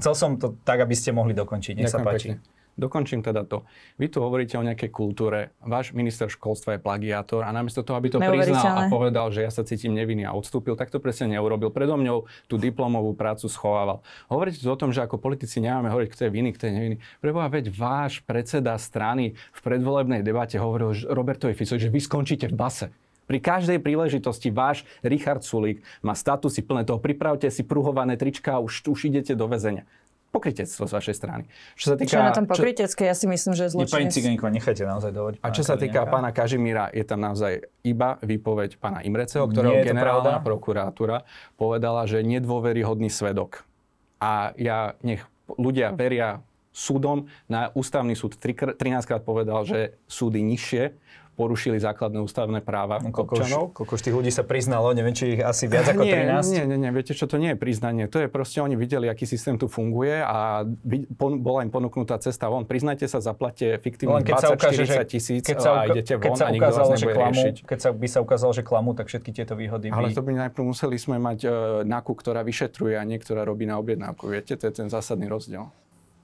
[0.00, 1.74] Chcel som to tak, aby ste mohli dokončiť.
[1.76, 2.38] Nech sa páči.
[2.82, 3.62] Dokončím teda to.
[3.94, 5.54] Vy tu hovoríte o nejakej kultúre.
[5.62, 9.54] Váš minister školstva je plagiátor a namiesto toho, aby to priznal a povedal, že ja
[9.54, 11.70] sa cítim nevinný a odstúpil, tak to presne neurobil.
[11.70, 14.02] Predo mňou tú diplomovú prácu schovával.
[14.26, 16.96] Hovoríte tu o tom, že ako politici nemáme hovoriť, kto je vinný, kto je nevinný.
[17.22, 22.58] Preboha, veď váš predseda strany v predvolebnej debate hovoril Robertovi Fico, že vy skončíte v
[22.58, 22.86] base.
[23.30, 28.62] Pri každej príležitosti váš Richard Sulík má statusy plné toho, pripravte si pruhované trička a
[28.62, 29.86] už, už idete do väzenia
[30.32, 31.42] pokritectvo z vašej strany.
[31.76, 32.08] Čo sa týka...
[32.08, 33.04] Čo je na tom pokrytecké?
[33.04, 33.92] Ja si myslím, že je zločinec.
[33.92, 35.38] Pani Ciganíková, nechajte naozaj dovoliť.
[35.44, 40.40] A čo sa týka pána Kažimíra, je tam naozaj iba výpoveď pána Imreceho, ktorého generálna
[40.40, 40.48] pravda.
[40.48, 41.18] prokuratúra
[41.60, 43.68] povedala, že nedôveryhodný svedok.
[44.16, 45.20] A ja nech
[45.60, 46.40] ľudia veria
[46.72, 47.28] súdom.
[47.52, 50.96] Na ústavný súd 13 krát povedal, že súdy nižšie
[51.32, 53.72] porušili základné ústavné práva no, občanov.
[53.72, 56.52] Koľko tých ľudí sa priznalo, neviem, či ich asi viac ako nie, 13?
[56.52, 58.04] Nie, nie, nie, viete čo, to nie je priznanie.
[58.12, 60.68] To je proste, oni videli, aký systém tu funguje a
[61.16, 62.68] bola im ponúknutá cesta von.
[62.68, 67.54] Priznajte sa, zaplatte fiktívnych 20-40 tisíc a idete von a nikto vás nebude klamu, riešiť.
[67.64, 69.96] Keď sa, by sa ukázalo, že klamu, tak všetky tieto výhody by...
[69.96, 71.52] Ale to by najprv museli sme mať uh,
[71.88, 74.28] NAKU, ktorá vyšetruje a niektorá robí na objednávku.
[74.28, 75.72] Viete, to je ten zásadný rozdiel.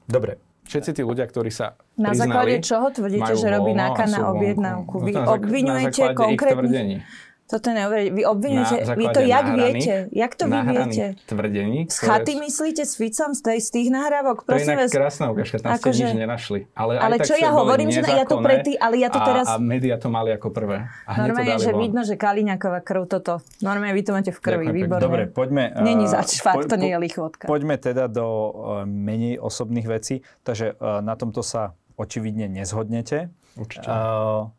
[0.09, 4.29] Dobre, všetci tí ľudia, ktorí sa Na priznali, základe čoho tvrdíte, že robí náka na
[4.31, 4.95] objednávku?
[5.01, 7.03] Vy no obvinujete konkrétne...
[7.49, 8.13] Toto neuveriteľné.
[8.13, 9.95] Vy obvinujete, vy to jak viete?
[10.13, 11.05] Jak to vy viete?
[11.25, 11.89] tvrdení.
[11.89, 14.45] Z chaty myslíte s Ficom, z, tej, z tých nahrávok?
[14.45, 16.61] Prosím to je inak krásna ukážka, tam ako ste nič nenašli.
[16.77, 19.49] Ale, ale čo ja hovorím, že ja to pre tý, ale ja to teraz...
[19.49, 20.93] A, a médiá to mali ako prvé.
[21.09, 21.81] A Normálne, to že von.
[21.81, 23.41] vidno, že Kaliňáková krv toto.
[23.65, 25.01] Normálne vy to máte v krvi, výborné.
[25.01, 25.73] Dobre, poďme...
[25.89, 27.49] Není zač, fakt, to nie je lichvotka.
[27.49, 28.51] Poďme teda do uh,
[28.85, 30.21] menej osobných vecí.
[30.45, 33.33] Takže uh, na tomto sa očividne nezhodnete.
[33.57, 33.89] Určite.
[33.89, 34.53] Uh,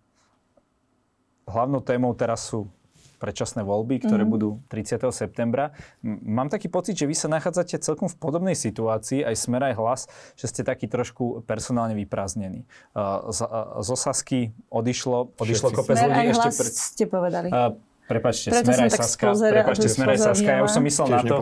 [1.45, 2.65] hlavnou témou teraz sú
[3.19, 4.33] predčasné voľby, ktoré mm-hmm.
[4.33, 5.03] budú 30.
[5.11, 5.75] septembra.
[6.03, 10.01] Mám taký pocit, že vy sa nachádzate celkom v podobnej situácii, aj smer, aj hlas,
[10.39, 12.63] že ste taký trošku personálne vyprázdnení.
[13.29, 13.39] Z,
[13.83, 16.31] z Osasky odišlo, odišlo kopec ľudí.
[16.31, 16.69] Ešte pre...
[16.71, 17.49] ste povedali.
[17.51, 17.75] Uh,
[18.09, 19.25] Prepačte, Preto Smer aj Saska.
[19.37, 20.49] Prepačte, Smer aj Saska.
[20.49, 21.35] Ja už som myslel na to,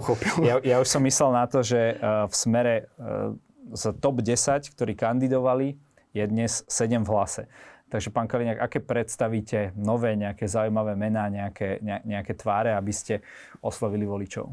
[0.43, 3.31] ja, ja už som myslel na to, že uh, v Smere uh,
[3.71, 5.79] z top 10, ktorí kandidovali,
[6.11, 7.47] je dnes 7 v hlase.
[7.87, 13.23] Takže pán Kaliňák, aké predstavíte nové nejaké zaujímavé mená, nejaké, ne, nejaké tváre, aby ste
[13.63, 14.51] oslovili voličov?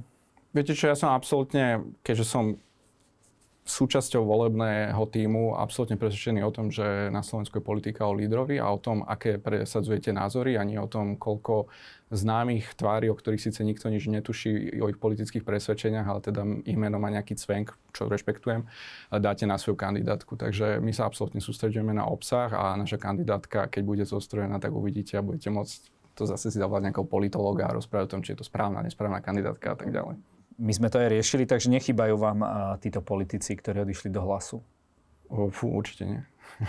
[0.54, 2.54] Viete čo, ja som absolútne, keďže som
[3.64, 8.68] súčasťou volebného týmu absolútne presvedčený o tom, že na Slovensku je politika o lídrovi a
[8.68, 11.72] o tom, aké presadzujete názory a nie o tom, koľko
[12.12, 16.76] známych tvári, o ktorých síce nikto nič netuší o ich politických presvedčeniach, ale teda ich
[16.76, 18.68] meno má nejaký cvenk, čo rešpektujem,
[19.08, 20.36] dáte na svoju kandidátku.
[20.36, 25.16] Takže my sa absolútne sústredujeme na obsah a naša kandidátka, keď bude zostrojená, tak uvidíte
[25.16, 28.44] a budete môcť to zase si zavolať nejakého politológa a rozprávať o tom, či je
[28.44, 32.38] to správna, nesprávna kandidátka a tak ďalej my sme to aj riešili, takže nechybajú vám
[32.78, 34.62] títo politici, ktorí odišli do hlasu?
[35.32, 36.20] O, fú, určite nie.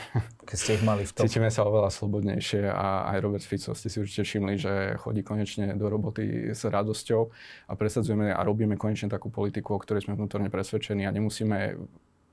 [0.49, 1.27] Keď ste ich mali v tom.
[1.27, 5.75] Cítime sa oveľa slobodnejšie a aj Robert Fico ste si určite všimli, že chodí konečne
[5.77, 7.21] do roboty s radosťou
[7.69, 11.77] a presadzujeme a robíme konečne takú politiku, o ktorej sme vnútorne presvedčení a nemusíme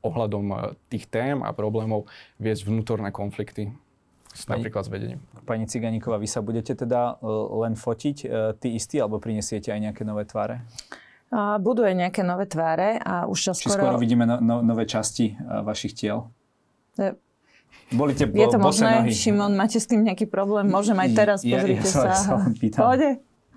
[0.02, 0.56] ohľadom e,
[0.90, 2.10] tých tém a problémov
[2.42, 3.70] viesť vnútorné konflikty.
[4.32, 5.20] Pani- Napríklad s vedením.
[5.44, 7.28] Pani Ciganíková, vy sa budete teda e,
[7.62, 10.64] len fotiť e, tí istí, alebo prinesiete aj nejaké nové tváre?
[10.64, 11.01] A
[11.58, 15.32] budú aj nejaké nové tváre a už čo Či skoro vidíme no, no, nové časti
[15.32, 16.28] e, vašich tiel?
[16.94, 17.16] E,
[17.88, 19.04] Boli tie Je to bo- možné?
[19.04, 19.12] nohy.
[19.12, 20.64] Šimon, máte s tým nejaký problém?
[20.64, 22.34] Môžem aj teraz, Ja- ja pozrite sa- sa.
[22.54, 22.80] pýtam.
[22.82, 23.08] Pohode?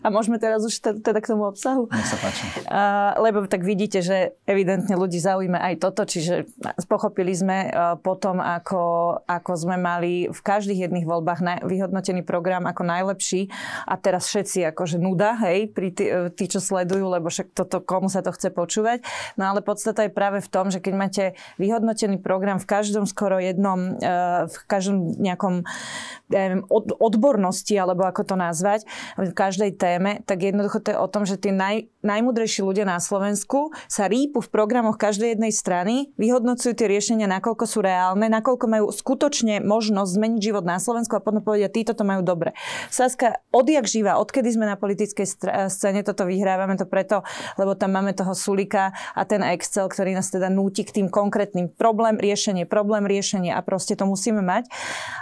[0.06, 1.90] A môžeme teraz už te- teda k tomu obsahu?
[1.90, 2.46] Nech sa páči.
[2.70, 6.46] A, lebo tak vidíte, že evidentne ľudí zaujíma aj toto, čiže
[6.86, 12.70] pochopili sme a, potom, ako, ako sme mali v každých jedných voľbách na, vyhodnotený program
[12.70, 13.50] ako najlepší
[13.90, 17.82] a teraz všetci akože nuda, hej, pri tí, e, tí, čo sledujú, lebo však toto,
[17.82, 19.02] komu sa to chce počúvať.
[19.42, 21.24] No ale podstata je práve v tom, že keď máte
[21.58, 25.66] vyhodnotený program v každom skoro jednom, e, v každom nejakom
[26.30, 28.86] ja neviem, od, odbornosti, alebo ako to nazvať,
[29.18, 29.95] v každej téme,
[30.26, 34.44] tak jednoducho to je o tom, že tí naj, najmudrejší ľudia na Slovensku sa rýpu
[34.44, 40.12] v programoch každej jednej strany, vyhodnocujú tie riešenia, nakoľko sú reálne, nakoľko majú skutočne možnosť
[40.16, 42.54] zmeniť život na Slovensku a potom povedia, títo to majú dobre.
[42.94, 45.26] Saska, odjak živa, odkedy sme na politickej
[45.72, 47.26] scéne toto vyhrávame to preto,
[47.58, 51.74] lebo tam máme toho Sulika a ten Excel, ktorý nás teda núti k tým konkrétnym
[51.74, 54.70] problém, riešenie, problém, riešenie a proste to musíme mať.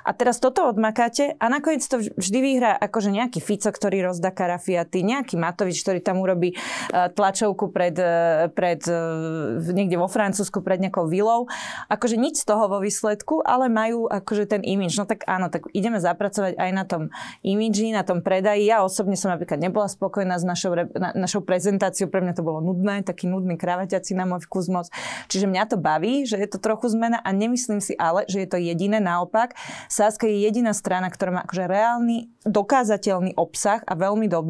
[0.03, 5.01] A teraz toto odmakáte a nakoniec to vždy vyhrá akože nejaký Fico, ktorý rozdá karafiaty,
[5.01, 10.77] nejaký Matovič, ktorý tam urobí eh, tlačovku pred, eh, pred eh, niekde vo Francúzsku pred
[10.77, 11.49] nejakou vilou.
[11.89, 15.01] Akože nič z toho vo výsledku, ale majú akože ten imidž.
[15.01, 17.09] No tak áno, tak ideme zapracovať aj na tom
[17.41, 18.69] imidži, na tom predaji.
[18.69, 22.61] Ja osobne som napríklad nebola spokojná s našou, na, našou prezentáciou, pre mňa to bolo
[22.61, 24.87] nudné, taký nudný kravatiaci na môj vkus moc.
[25.33, 28.49] Čiže mňa to baví, že je to trochu zmena a nemyslím si ale, že je
[28.53, 29.01] to jediné.
[29.01, 29.57] Naopak,
[29.89, 34.42] Saska je jediná strana, ktorá má akože reálny, dokázateľný obsah a veľmi dobrý.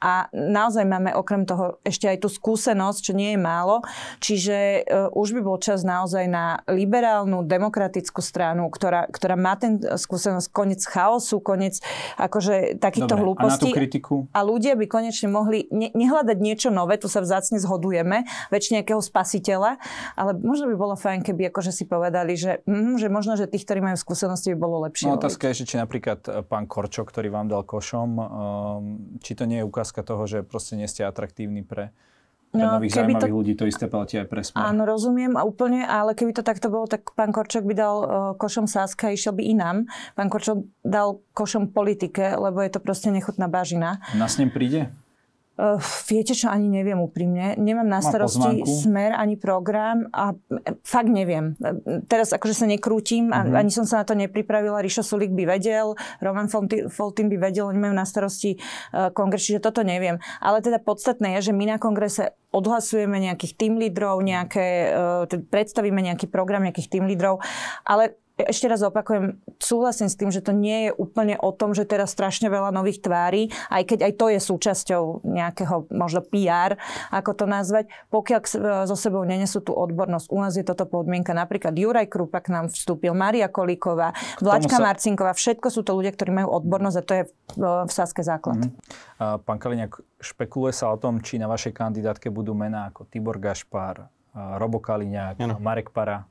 [0.00, 3.84] A naozaj máme okrem toho ešte aj tú skúsenosť, čo nie je málo.
[4.24, 4.56] Čiže
[4.88, 10.48] uh, už by bol čas naozaj na liberálnu, demokratickú stranu, ktorá, ktorá má ten skúsenosť,
[10.50, 11.78] koniec chaosu, koniec
[12.16, 13.70] akože takýchto Dobre, a hlúpostí.
[13.70, 14.26] kritiku?
[14.32, 19.02] A ľudia by konečne mohli ne, nehľadať niečo nové, tu sa vzácne zhodujeme, väčšine nejakého
[19.02, 19.82] spasiteľa,
[20.14, 23.66] ale možno by bolo fajn, keby akože si povedali, že, mm, že možno, že tých,
[23.66, 25.10] ktorí majú skúsenosti, by bolo lepšie.
[25.10, 28.24] No otázka je, že či napríklad e, pán Korčo, ktorý vám dal košom, um,
[29.18, 31.90] či to nie je ukázka toho, že proste nie ste atraktívni pre,
[32.48, 33.52] pre No, nových keby to- zaujímavých ľudí.
[33.54, 34.60] To isté platí aj pre smer.
[34.62, 38.06] Áno, rozumiem a úplne, ale keby to takto bolo, tak pán Korčok by dal uh,
[38.34, 39.76] košom Sáska a išiel by inám.
[40.12, 44.00] Pán Korčok dal košom politike, lebo je to proste nechutná bažina.
[44.12, 44.88] Na s ním príde?
[45.58, 45.74] Uh,
[46.06, 47.58] viete čo, ani neviem úprimne.
[47.58, 48.78] Nemám na Má starosti pozvánku?
[48.86, 51.58] smer ani program a e, fakt neviem.
[51.58, 53.58] E, Teraz akože sa nekrútim Mhm.
[53.58, 54.78] ani som sa na to nepripravila.
[54.78, 56.46] Ríšo Sulik by vedel, Roman
[56.86, 58.54] Foltin by vedel, oni majú na starosti
[58.94, 60.22] uh, kongres, čiže toto neviem.
[60.38, 65.98] Ale teda podstatné je, že my na kongrese odhlasujeme nejakých tým lídrov, nejaké, uh, predstavíme
[65.98, 67.42] nejaký program nejakých tým lídrov,
[67.82, 71.82] ale ešte raz opakujem, súhlasím s tým, že to nie je úplne o tom, že
[71.82, 76.78] teraz strašne veľa nových tvári, aj keď aj to je súčasťou nejakého možno PR,
[77.10, 78.40] ako to nazvať, pokiaľ
[78.86, 80.30] so sebou nenesú tú odbornosť.
[80.30, 81.34] U nás je toto podmienka.
[81.34, 86.14] Napríklad Juraj Krupa k nám vstúpil, Maria Kolíková, Vlačka sa- Marcinková, všetko sú to ľudia,
[86.14, 87.22] ktorí majú odbornosť a to je
[87.58, 88.62] v, Saske základ.
[88.62, 88.70] Mhm.
[89.18, 93.42] A Pán Kaliňák, špekuluje sa o tom, či na vašej kandidátke budú mená ako Tibor
[93.42, 94.06] Gašpar,
[94.38, 95.58] Robo Kaliňák, Áno.
[95.58, 96.30] Marek Para.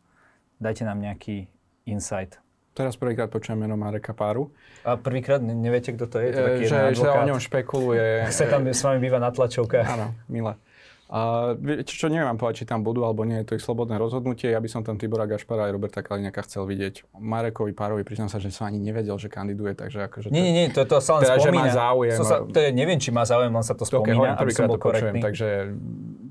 [0.58, 1.52] Dajte nám nejaký
[1.88, 2.38] insight.
[2.72, 4.54] Teraz prvýkrát počujem meno Mareka Páru,
[4.86, 6.30] A prvýkrát ne- neviete, kto to je?
[6.30, 8.08] To je taký e, že, že o ňom špekuluje.
[8.38, 9.88] Sa tam s vami býva na tlačovkách.
[9.98, 10.54] Áno, milé.
[11.08, 13.96] A viete čo, neviem vám povedať, či tam budú alebo nie, je to ich slobodné
[13.96, 14.52] rozhodnutie.
[14.52, 17.16] Ja by som tam Tibora Gašpara aj Roberta Kaliňaka chcel vidieť.
[17.16, 20.28] Marekovi Párovi priznám sa, že som ani nevedel, že kandiduje, takže akože...
[20.36, 21.64] Nie, nie, nie, to, to sa len Teda, že spomína.
[21.64, 22.18] má záujem.
[22.20, 24.68] To sa, to je, neviem, či má záujem, len sa to spomína, hovorím, aby som
[24.68, 25.22] bol to počujem, korektný.
[25.24, 25.48] takže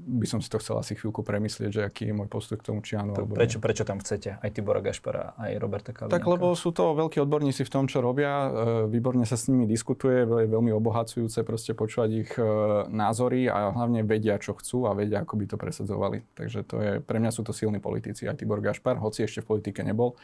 [0.07, 2.79] by som si to chcel asi chvíľku premyslieť, že aký je môj postoj k tomu,
[2.79, 6.15] či áno alebo Prečo, prečo tam chcete aj Tibora Gašpara, aj Roberta Kaliňáka?
[6.15, 8.49] Tak lebo sú to veľkí odborníci v tom, čo robia, e,
[8.87, 12.43] výborne sa s nimi diskutuje, je veľmi obohacujúce proste počúvať ich e,
[12.87, 16.23] názory a hlavne vedia, čo chcú a vedia, ako by to presadzovali.
[16.39, 18.31] Takže to je, pre mňa sú to silní politici.
[18.31, 20.15] Aj Tibor Gašpar, hoci ešte v politike nebol,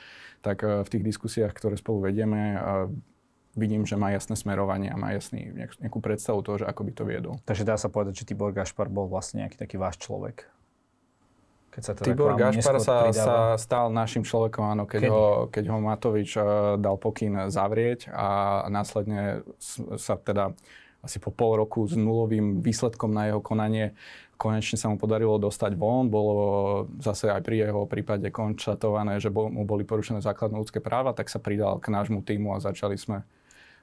[0.47, 2.55] tak e, v tých diskusiách, ktoré spolu vedieme,
[3.53, 6.93] vidím, že má jasné smerovanie a má jasný, nejak- nejakú predstavu toho, že ako by
[6.93, 7.35] to viedol.
[7.45, 10.49] Takže dá sa povedať, že Tibor Gašpar bol vlastne nejaký taký váš človek.
[11.73, 15.13] Keď sa teda Tibor Gašpar sa, sa stal našim človekom, áno, keď, Kedy?
[15.13, 16.45] ho, keď ho Matovič eh,
[16.77, 18.29] dal pokyn zavrieť a
[18.69, 19.45] následne
[19.97, 20.53] sa teda
[21.03, 23.91] asi po pol roku s nulovým výsledkom na jeho konanie
[24.43, 26.11] konečne sa mu podarilo dostať von.
[26.11, 26.35] Bolo
[26.99, 31.39] zase aj pri jeho prípade konštatované, že mu boli porušené základné ľudské práva, tak sa
[31.39, 33.23] pridal k nášmu týmu a začali sme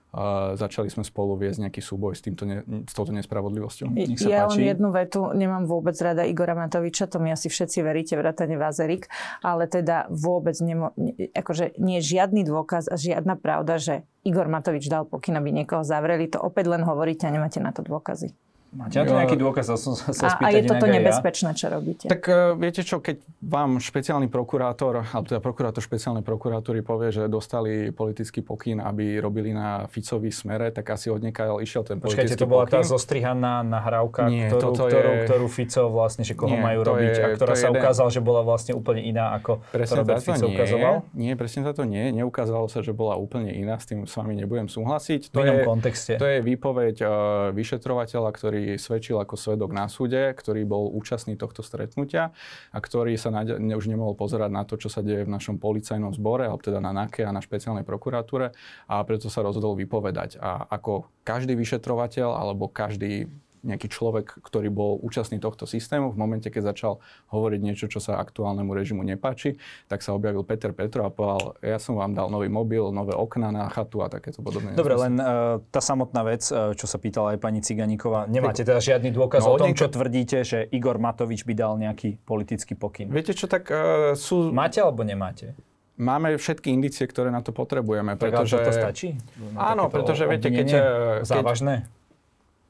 [0.10, 3.94] a začali sme spolu viesť nejaký súboj s, týmto ne, s touto nespravodlivosťou.
[3.94, 4.58] Nech sa ja páči.
[4.58, 9.06] len jednu vetu, nemám vôbec rada Igora Matoviča, to mi asi všetci veríte, vrátane Vázerik,
[9.46, 14.50] ale teda vôbec nemo, ne, akože nie je žiadny dôkaz a žiadna pravda, že Igor
[14.50, 16.26] Matovič dal pokyn, aby niekoho zavreli.
[16.34, 18.34] To opäť len hovoríte a nemáte na to dôkazy.
[18.70, 19.66] Máte na to nejaký dôkaz?
[19.66, 20.94] Ja som sa A, a je toto ja.
[20.94, 22.06] nebezpečné, čo robíte?
[22.06, 27.26] Tak uh, viete čo, keď vám špeciálny prokurátor, alebo teda prokurátor špeciálnej prokuratúry povie, že
[27.26, 32.14] dostali politický pokyn, aby robili na Ficovi smere, tak asi od niekaľ išiel ten Počkajte,
[32.30, 32.92] politický to bola tá pokyn.
[32.92, 36.90] zostrihaná nahrávka, Nie, ktorú, toto ktorú, je- ktorú Fico vlastne, že koho Nie, majú to
[36.94, 39.74] robiť je- a ktorá to sa jeden- ukázala, že bola vlastne úplne iná, ako to
[39.74, 40.54] Presne Robert Fico nie.
[40.54, 40.94] ukazoval.
[41.12, 42.06] Nie, presne táto nie.
[42.12, 43.76] Neukázalo sa, že bola úplne iná.
[43.76, 45.34] S tým s vami nebudem súhlasiť.
[45.34, 46.12] V inom je, kontexte.
[46.16, 47.10] to je výpoveď uh,
[47.52, 52.36] vyšetrovateľa, ktorý svedčil ako svedok na súde, ktorý bol účastný tohto stretnutia
[52.74, 56.12] a ktorý sa ne, už nemohol pozerať na to, čo sa deje v našom policajnom
[56.16, 58.52] zbore, alebo teda na NAKE a na špeciálnej prokuratúre
[58.90, 60.42] a preto sa rozhodol vypovedať.
[60.42, 66.48] A ako každý vyšetrovateľ alebo každý nejaký človek, ktorý bol účastný tohto systému, v momente,
[66.48, 71.10] keď začal hovoriť niečo, čo sa aktuálnemu režimu nepáči, tak sa objavil Peter Petro a
[71.10, 74.74] povedal, ja som vám dal nový mobil, nové okna na chatu a takéto podobné.
[74.74, 75.28] Dobre, len uh,
[75.66, 79.52] tá samotná vec, uh, čo sa pýtala aj pani Ciganíková, nemáte teda žiadny dôkaz o
[79.52, 83.10] No, tom, niekto- čo tvrdíte, že Igor Matovič by dal nejaký politický pokyn.
[83.10, 85.52] Viete čo, tak uh, sú, Máte alebo nemáte?
[85.96, 88.16] máme všetky indície, ktoré na to potrebujeme.
[88.16, 89.20] Tak Pretože, toto stačí?
[89.52, 90.80] Na Áno, takéto pretože viete, keď, eh,
[91.20, 91.74] keď- Závažné?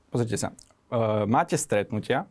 [0.10, 0.50] Pozrite sa,
[1.26, 2.26] máte stretnutia,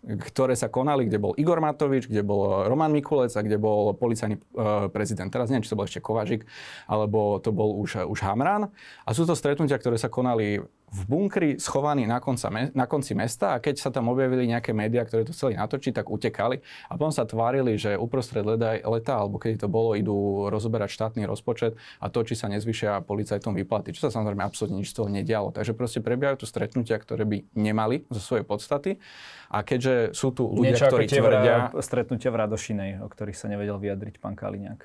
[0.00, 4.40] ktoré sa konali, kde bol Igor Matovič, kde bol Roman Mikulec a kde bol policajný
[4.56, 5.28] uh, prezident.
[5.28, 6.48] Teraz neviem, či to bol ešte Kovažik,
[6.88, 8.72] alebo to bol už, už Hamran.
[9.04, 13.54] A sú to stretnutia, ktoré sa konali v bunkri schovaní na, konca, na konci mesta
[13.54, 16.58] a keď sa tam objavili nejaké médiá, ktoré to chceli natočiť, tak utekali
[16.90, 21.78] a potom sa tvárili, že uprostred leta, alebo kedy to bolo, idú rozoberať štátny rozpočet
[22.02, 25.54] a to, či sa nezvyšia policajtom výplaty, čo sa samozrejme absolútne nič z toho nedialo.
[25.54, 28.98] Takže proste prebiehajú tu stretnutia, ktoré by nemali zo svojej podstaty
[29.46, 31.70] a keďže sú tu ľudia, Niečo ktorí tvrdia...
[31.82, 34.80] stretnutia v Radošinej, o ktorých sa nevedel vyjadriť pán Kaliňák.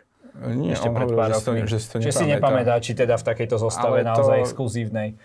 [0.53, 1.63] Nie, Ešte pred pár že, si to, rokmi.
[1.63, 5.15] že si to Že si nepamätá, či teda v takejto zostave to- naozaj exkluzívnej.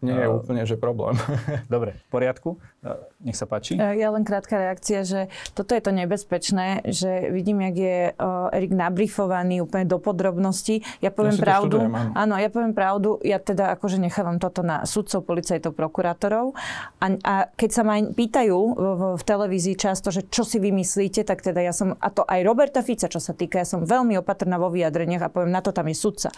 [0.00, 0.40] Nie je No.
[0.40, 1.16] úplne, že problém.
[1.74, 2.56] Dobre, v poriadku.
[2.80, 3.76] E, Nech sa páči.
[3.76, 5.20] E, Ja len krátka reakcia, že
[5.52, 10.80] toto je to nebezpečné, že vidím, jak je uh, Erik nabrifovaný úplne do podrobností.
[10.98, 11.76] Ja poviem to pravdu.
[11.84, 12.34] študujem, áno.
[12.34, 13.20] ja poviem pravdu.
[13.20, 16.56] Ja teda akože nechávam toto na sudcov, policajtov, prokurátorov.
[16.98, 20.56] A, a keď sa ma aj pýtajú v, v, v televízii často, že čo si
[20.56, 23.84] vymyslíte, tak teda ja som, a to aj Roberta Fica, čo sa týka, ja som
[23.84, 26.30] veľmi opatrná vo vyjadreniach a poviem, na to tam je sudca.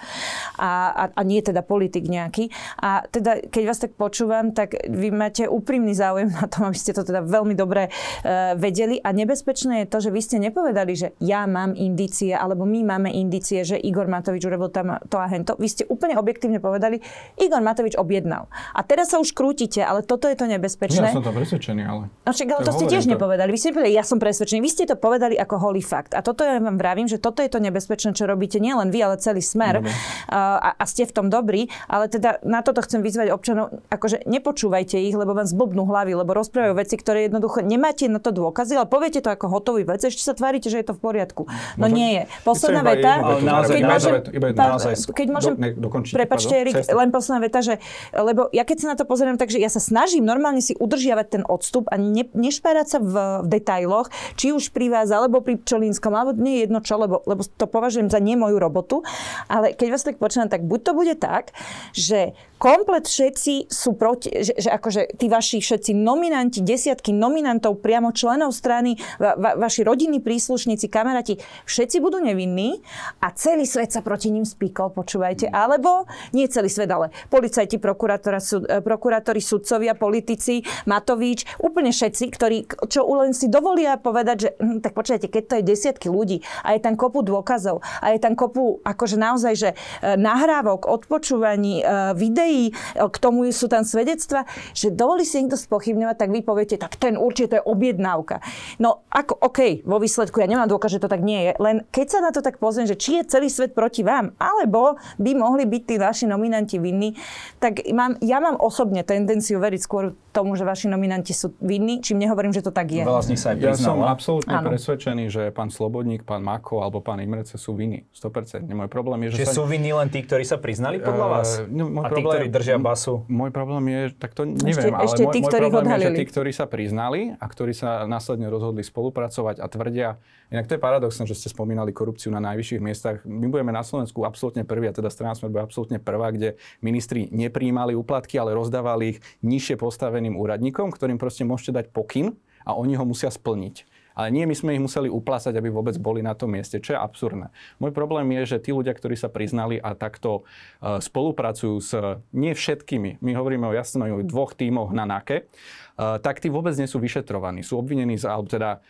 [0.58, 2.50] A, a, a nie teda politik nejaký.
[2.82, 6.96] A teda, keď vás tak počúvam, tak vy máte úprimný záujem na tom, aby ste
[6.96, 8.96] to teda veľmi dobre uh, vedeli.
[9.04, 13.12] A nebezpečné je to, že vy ste nepovedali, že ja mám indície, alebo my máme
[13.12, 15.60] indície, že Igor Matovič urobil tam to a hento.
[15.60, 17.04] Vy ste úplne objektívne povedali,
[17.36, 18.48] Igor Matovič objednal.
[18.72, 21.12] A teraz sa už krútite, ale toto je to nebezpečné.
[21.12, 22.08] Ja som to presvedčený, ale...
[22.24, 23.12] No však, ale Tak to ste tiež to.
[23.12, 23.52] nepovedali.
[23.52, 24.60] Vy ste nepovedali, ja som presvedčený.
[24.64, 26.16] Vy ste to povedali ako holý fakt.
[26.16, 29.20] A toto ja vám vravím, že toto je to nebezpečné, čo robíte nielen vy, ale
[29.20, 29.84] celý smer.
[30.32, 31.68] A, a ste v tom dobrí.
[31.90, 36.30] Ale teda na toto chcem vyzvať občanov, akože nepočúvajte ich, lebo vám zblbnú hlavy, lebo
[36.30, 40.22] rozprávajú veci, ktoré jednoducho nemáte na to dôkazy, ale poviete to ako hotový vec, ešte
[40.22, 41.50] sa tvárite, že je to v poriadku.
[41.74, 42.22] No, nie je.
[42.46, 43.18] Posledná veta.
[43.42, 44.94] naozaj, keď môžem, jednu vetu, iba jednu pán- naozaj.
[45.10, 46.54] keď môžem, Do- ne, dokončite, prepačte.
[46.54, 47.74] Erik, len posledná veta, že,
[48.14, 51.42] lebo ja keď sa na to pozerám, takže ja sa snažím normálne si udržiavať ten
[51.42, 54.06] odstup a ne, nešpárať sa v, v detailoch,
[54.38, 57.66] či už pri vás, alebo pri Pčolínskom, alebo nie je jedno čo, lebo, lebo to
[57.66, 59.02] považujem za nie moju robotu.
[59.50, 61.56] Ale keď vás tak počúvam, tak buď to bude tak,
[61.96, 68.12] že komplet všetci sú proti, že, že akože tí vaši všetci nominanti, desiatky nominantov, priamo
[68.12, 72.84] členov strany, va, va, vaši rodinní príslušníci, kamaráti, všetci budú nevinní
[73.24, 75.48] a celý svet sa proti ním spíkol, počúvajte.
[75.48, 76.04] Alebo,
[76.36, 83.08] nie celý svet, ale policajti, súd, eh, prokurátori, sudcovia, politici, Matovič, úplne všetci, ktorí čo
[83.16, 86.84] len si dovolia povedať, že hm, tak počujete, keď to je desiatky ľudí a je
[86.84, 92.76] tam kopu dôkazov a je tam kopu akože naozaj, že eh, nahrávok, odpočúvaní, eh, videí,
[93.22, 94.42] tomu sú tam svedectva,
[94.74, 98.42] že dovolí si niekto spochybňovať, tak vy poviete, tak ten určite to je objednávka.
[98.82, 102.06] No ako, OK, vo výsledku ja nemám dôkaz, že to tak nie je, len keď
[102.10, 105.62] sa na to tak pozriem, že či je celý svet proti vám, alebo by mohli
[105.70, 107.14] byť tí vaši nominanti vinní,
[107.62, 112.24] tak mám, ja mám osobne tendenciu veriť skôr tomu, že vaši nominanti sú vinní, čím
[112.24, 113.04] nehovorím, že to tak je.
[113.04, 114.72] Veľa z nich sa aj Ja som absolútne Áno.
[114.72, 118.08] presvedčený, že pán Slobodník, pán Mako alebo pán Imrece sú vinní.
[118.16, 118.64] 100%.
[118.72, 119.56] Môj problém je, že Čiže sa...
[119.60, 121.48] sú vinní len tí, ktorí sa priznali podľa vás?
[121.60, 123.28] Eh, no, môj a tí, problém- ktorí držia basu sú?
[123.28, 126.16] Môj problém je, tak to neviem, ale ešte môj, tí, môj problém je, že odhalili.
[126.16, 130.08] tí, ktorí sa priznali a ktorí sa následne rozhodli spolupracovať a tvrdia,
[130.48, 133.16] inak to je paradoxné, že ste spomínali korupciu na najvyšších miestach.
[133.28, 137.28] My budeme na Slovensku absolútne prví, a teda strana sme bude absolútne prvá, kde ministri
[137.28, 142.32] nepríjmali úplatky, ale rozdávali ich nižšie postaveným úradníkom, ktorým proste môžete dať pokyn
[142.64, 143.91] a oni ho musia splniť.
[144.12, 146.98] Ale nie, my sme ich museli uplácať, aby vôbec boli na tom mieste, čo je
[146.98, 147.48] absurdné.
[147.80, 151.92] Môj problém je, že tí ľudia, ktorí sa priznali a takto uh, spolupracujú s
[152.32, 156.88] nie všetkými, my hovoríme o jasno dvoch tímoch na NAKE, uh, tak tí vôbec nie
[156.88, 157.64] sú vyšetrovaní.
[157.64, 158.84] Sú obvinení, z, alebo teda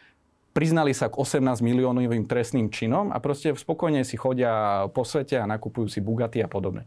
[0.52, 5.48] priznali sa k 18 miliónovým trestným činom a proste spokojne si chodia po svete a
[5.48, 6.84] nakupujú si Bugaty a podobne.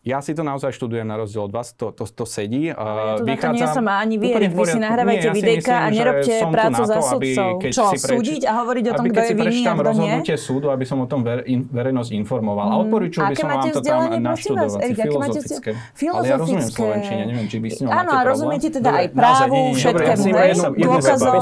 [0.00, 2.72] Ja si to naozaj študujem na rozdiel od vás, to, to, to sedí.
[2.72, 5.74] Ja tu na to nie som ani vy, vy si nahrávajte Nie, ja si videjka
[5.76, 7.50] myslím, a nerobte prácu za to, sudcov.
[7.68, 9.88] Čo, si preč- súdiť a hovoriť o tom, kto je vinný a kto nie?
[9.92, 12.66] rozhodnutie súdu, aby som o tom ver, in, verejnosť informoval.
[12.72, 14.80] A odporúčil by som vám to tam naštudovať.
[15.04, 15.70] Filozofické.
[16.00, 19.76] Ale ja rozumiem slovenčine, neviem, či vy s ňou Áno, a rozumiete teda aj právu,
[19.76, 20.24] ja všetkému,
[20.80, 21.32] dôkazom.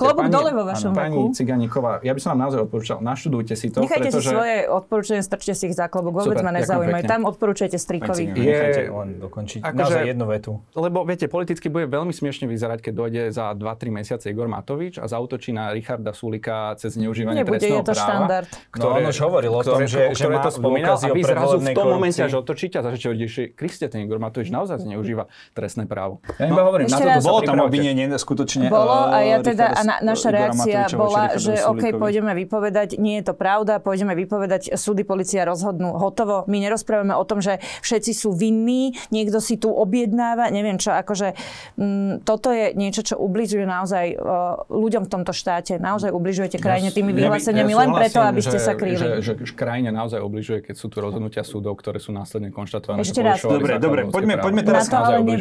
[0.00, 1.28] klobúk dole vo vašom Pani.
[1.36, 5.52] Ciganíková, ja by som vám naozaj odporúčal, naštudujte si to, Nechajte si svoje odporúčania, strčte
[5.52, 7.04] si ich za klobúk, vôbec ma nezaujímajú.
[7.04, 8.30] Tam odporúčajte strikovi.
[8.30, 9.60] Je- len dokončiť.
[9.60, 10.52] Akože- Naozaj jednu vetu.
[10.72, 15.04] Lebo viete, politicky bude veľmi smiešne vyzerať, keď dojde za 2-3 mesiace Igor Matovič a
[15.04, 18.06] zautočí na Richarda Sulika cez zneužívanie Nebude, trestného je to práva.
[18.06, 18.48] štandard.
[18.72, 21.22] No, on už hovoril o tom, že- že ktoré má to spomínal a o vy
[21.22, 24.78] zrazu v tom momente až otočíte a začnete hovoriť, že Kriste, ten Igor Matovič naozaj
[24.80, 26.22] zneužíva trestné právo.
[26.38, 28.68] Ja iba hovorím, ešte na toto Bolo tam obvinenie skutočne.
[28.68, 33.18] Bolo a ja eh, teda, a na, naša reakcia bola, že OK, pôjdeme vypovedať, nie
[33.18, 36.44] je to pravda, pôjdeme vypovedať, súdy, policia rozhodnú, hotovo.
[36.46, 41.34] My nerozprávame o tom, že všetci sú vinní, niekto si tu objednáva, neviem čo, akože
[41.76, 45.76] m, toto je niečo, čo ubližuje naozaj uh, ľuďom v tomto štáte.
[45.80, 48.96] Naozaj ubližujete krajine tými Ja vyhláseniami ja len preto, aby ste že, sa kryli.
[48.98, 53.06] Že, že, že krajine naozaj obližuje, keď sú tu rozhodnutia súdov, ktoré sú následne konštatované.
[53.06, 53.40] Ešte raz.
[53.40, 54.96] Dobre, dobre, poďme, poďme teraz to.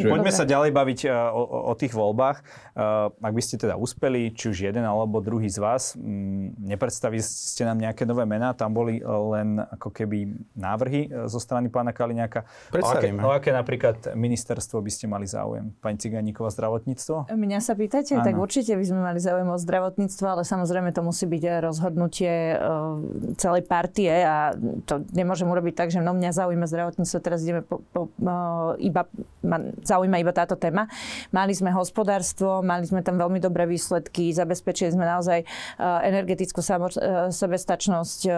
[0.07, 2.37] Poďme sa ďalej baviť uh, o, o, o tých voľbách.
[2.73, 7.23] Uh, ak by ste teda uspeli, či už jeden alebo druhý z vás, m, nepredstavili
[7.23, 11.89] ste nám nejaké nové mená, tam boli uh, len ako keby návrhy zo strany pána
[11.89, 12.45] Kaliňáka.
[12.45, 13.19] O aké, Predstavíme.
[13.25, 15.73] o aké napríklad ministerstvo by ste mali záujem?
[15.81, 17.33] Pani Ciganíková, zdravotníctvo?
[17.33, 18.13] Mňa sa pýtate?
[18.13, 18.25] Áno.
[18.29, 22.57] Tak určite by sme mali záujem o zdravotníctvo, ale samozrejme to musí byť rozhodnutie e,
[23.41, 24.53] celej partie a
[24.85, 28.35] to nemôžem urobiť tak, že no mňa zaujíma zdravotníctvo, teraz ideme po, po, e,
[28.85, 29.09] iba,
[29.41, 30.85] ma zaujíma iba táto téma.
[31.33, 35.45] Mali sme hospodárstvo, mali sme tam veľmi dobré výsledky, zabezpečili sme naozaj e,
[35.81, 36.91] energetickú samo,
[37.31, 38.31] sebestačnosť e,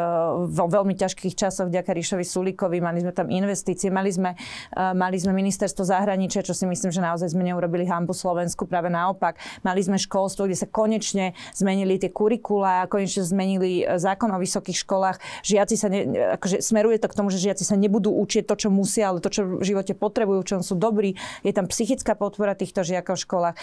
[0.46, 4.34] vo veľmi ťažkých časoch vďaka Ríšovi Sulíkovi, mali sme tam investície, mali sme,
[4.74, 8.90] e, mali sme ministerstvo zahraničia, čo si myslím, že naozaj sme neurobili hambu Slovensku, práve
[8.92, 9.38] naopak.
[9.62, 14.84] Mali sme školstvo, kde sa konečne zmenili tie kurikulá, konečne zmenili e, zákon o vysokých
[14.86, 15.18] školách.
[15.46, 16.02] Žiaci sa, ne,
[16.38, 19.30] akože smeruje to k tomu, že žiaci sa nebudú učiť to, čo musia, ale to,
[19.32, 21.18] čo v živote potrebujú, v čom sú dobrí.
[21.42, 23.56] Je tam psychická podpora týchto žiakov v školách.
[23.56, 23.62] E,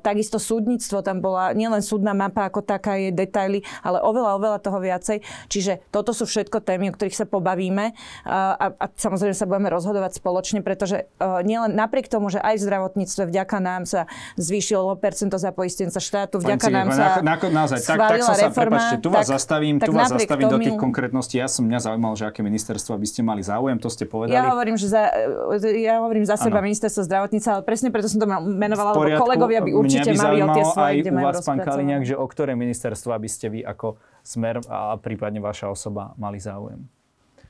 [0.00, 4.78] takisto súdnictvo, tam bola nielen súdna mapa ako taká, je detaily, ale oveľa, oveľa toho
[4.82, 5.22] viacej.
[5.48, 7.92] Čiže toto sú všetko témy, o ktorých sa pobavíme
[8.26, 12.62] a, a samozrejme sa budeme rozhodovať spoločne, pretože uh, nielen napriek tomu, že aj v
[12.68, 14.04] zdravotníctve vďaka nám sa
[14.36, 18.20] zvýšilo percento za poistenca štátu, vďaka Pani nám Ciganíková, sa na, na, naozaj, tak, tak
[18.20, 18.76] sa, reforma.
[18.76, 21.34] prepáčte, tu vás tak- zastavím, tak tu vás zastavím do tomu- tých konkrétností.
[21.40, 24.36] Ja som mňa zaujímal, že aké ministerstva by ste mali záujem, to ste povedali.
[24.36, 25.08] Ja hovorím, že za,
[25.64, 26.68] ja hovorím za seba Áno.
[26.68, 30.48] ministerstvo zdravotníctva, ale presne preto som to menovala, lebo kolegovia by určite by mali o
[30.52, 31.58] tie svoje, aj u vás, pán.
[31.60, 36.36] Kaliňák, že o ktoré ministerstva by ste vy ako smer a prípadne vaša osoba mali
[36.42, 36.99] záujem?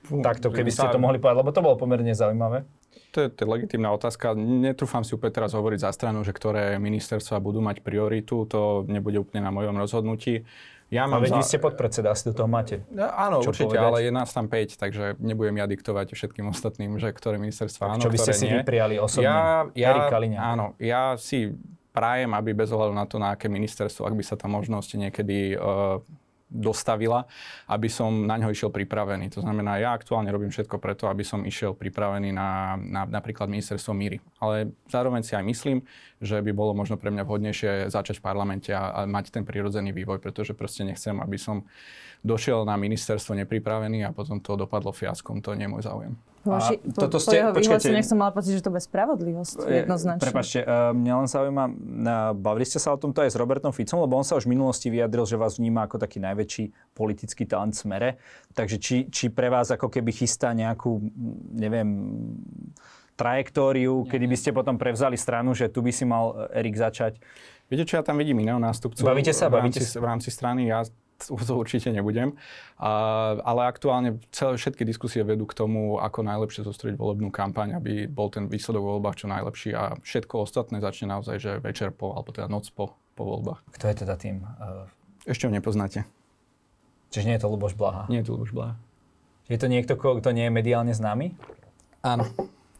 [0.02, 2.64] Takto, keby ste to mohli povedať, lebo to bolo pomerne zaujímavé.
[3.10, 4.34] To je, to je legitímna otázka.
[4.34, 8.46] Netrúfam si úplne teraz hovoriť za stranu, že ktoré ministerstva budú mať prioritu.
[8.46, 10.46] To nebude úplne na mojom rozhodnutí.
[10.90, 12.82] Ja A mám veď vy za- ste podpredseda, asi do toho máte.
[12.88, 13.82] No, áno, Čo určite, povedať?
[13.84, 18.02] ale je nás tam 5, takže nebudem ja diktovať všetkým ostatným, že ktoré ministerstva áno,
[18.02, 18.58] Čo by ste ktoré si nie.
[18.58, 19.26] vypriali osobne?
[19.26, 20.42] Ja, ja, Erik Kaliňák.
[20.42, 21.54] áno, ja si
[21.90, 25.54] prajem, aby bez ohľadu na to, na aké ministerstvo, ak by sa tá možnosť niekedy
[25.54, 26.02] uh,
[26.50, 27.30] dostavila,
[27.70, 29.30] aby som na ňo išiel pripravený.
[29.38, 33.94] To znamená, ja aktuálne robím všetko preto, aby som išiel pripravený na, na napríklad ministerstvo
[33.94, 34.18] míry.
[34.42, 35.78] Ale zároveň si aj myslím,
[36.18, 39.94] že by bolo možno pre mňa vhodnejšie začať v parlamente a, a mať ten prirodzený
[39.94, 41.62] vývoj, pretože proste nechcem, aby som
[42.20, 45.40] došiel na ministerstvo nepripravený a potom to dopadlo fiaskom.
[45.40, 46.12] To nie je môj záujem.
[46.40, 47.68] Vaši, A toto po, ste- po jeho počkajte.
[47.68, 50.24] vyhláseniach som mala pocit, že to bude spravodlivosť jednoznačne.
[50.24, 51.64] Prepačte, uh, mňa len zaujíma,
[52.32, 54.88] bavili ste sa o tomto aj s Robertom Ficom, lebo on sa už v minulosti
[54.88, 58.08] vyjadril, že vás vníma ako taký najväčší politický talent v smere.
[58.56, 60.96] Takže či, či pre vás ako keby chystá nejakú,
[61.52, 61.88] neviem,
[63.20, 67.20] trajektóriu, kedy by ste potom prevzali stranu, že tu by si mal eh, Erik začať.
[67.68, 69.04] Viete, čo ja tam vidím iného nástupcu?
[69.04, 70.00] Bavíte sa, v rámci, bavíte sa.
[70.00, 70.72] v rámci strany.
[70.72, 70.82] Ja
[71.48, 72.34] to určite nebudem.
[72.80, 78.08] A, ale aktuálne celé všetky diskusie vedú k tomu, ako najlepšie zostrediť volebnú kampaň, aby
[78.08, 82.16] bol ten výsledok vo voľbách čo najlepší a všetko ostatné začne naozaj, že večer po,
[82.16, 83.60] alebo teda noc po, po voľbách.
[83.76, 84.42] Kto je teda tým?
[84.58, 84.88] Uh,
[85.28, 86.08] Ešte ho nepoznáte.
[87.12, 88.08] čiže nie je to Luboš Blaha.
[88.08, 88.78] Nie je tu už Blaha.
[89.50, 91.34] Je to niekto, kto nie je mediálne známy?
[92.06, 92.22] Áno.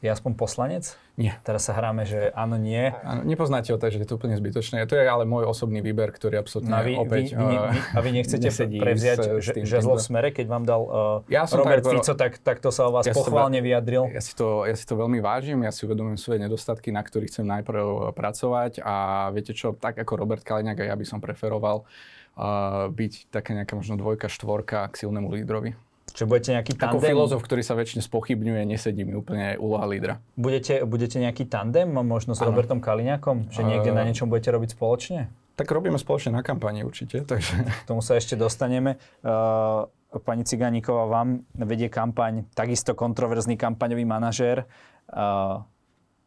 [0.01, 0.97] Je aspoň poslanec?
[1.15, 1.37] Nie.
[1.45, 2.89] Teraz sa hráme, že áno, nie.
[3.05, 4.81] Áno, nepoznáte ho, takže je to úplne zbytočné.
[4.83, 7.25] To je ale môj osobný výber, ktorý absolútne No a vy, opäť...
[7.31, 8.49] vy, vy, eh, vy, a vy nechcete
[8.81, 10.93] prevziať s- že- žezlo v smere, keď vám dal uh,
[11.29, 14.09] Ja som Robert tak- Fico, tak, tak to sa o vás Ja pochválne vyjadril.
[14.09, 17.29] Ja si, to, ja si to veľmi vážim, ja si uvedomujem svoje nedostatky, na ktorých
[17.29, 18.95] chcem najprv pracovať a
[19.31, 21.85] viete čo, tak ako Robert Kaliňák, ja by som preferoval
[22.35, 25.77] uh, byť také nejaká možno dvojka, štvorka k silnému lídrovi.
[26.11, 27.11] Čiže budete nejaký Ako tandem?
[27.11, 30.15] filozof, ktorý sa väčšine spochybňuje, nesedí mi úplne úloha lídra.
[30.35, 32.51] Budete, budete nejaký tandem, možno s Áno.
[32.51, 33.49] Robertom Kaliňakom?
[33.49, 33.97] Že niekde Eh.
[33.97, 35.31] na niečom budete robiť spoločne?
[35.55, 37.85] Tak robíme spoločne na kampani určite, takže...
[37.85, 38.97] K tomu sa ešte dostaneme.
[39.21, 39.87] Uh,
[40.25, 44.65] pani Ciganíková, vám vedie kampaň, takisto kontroverzný kampaňový manažér
[45.13, 45.63] uh,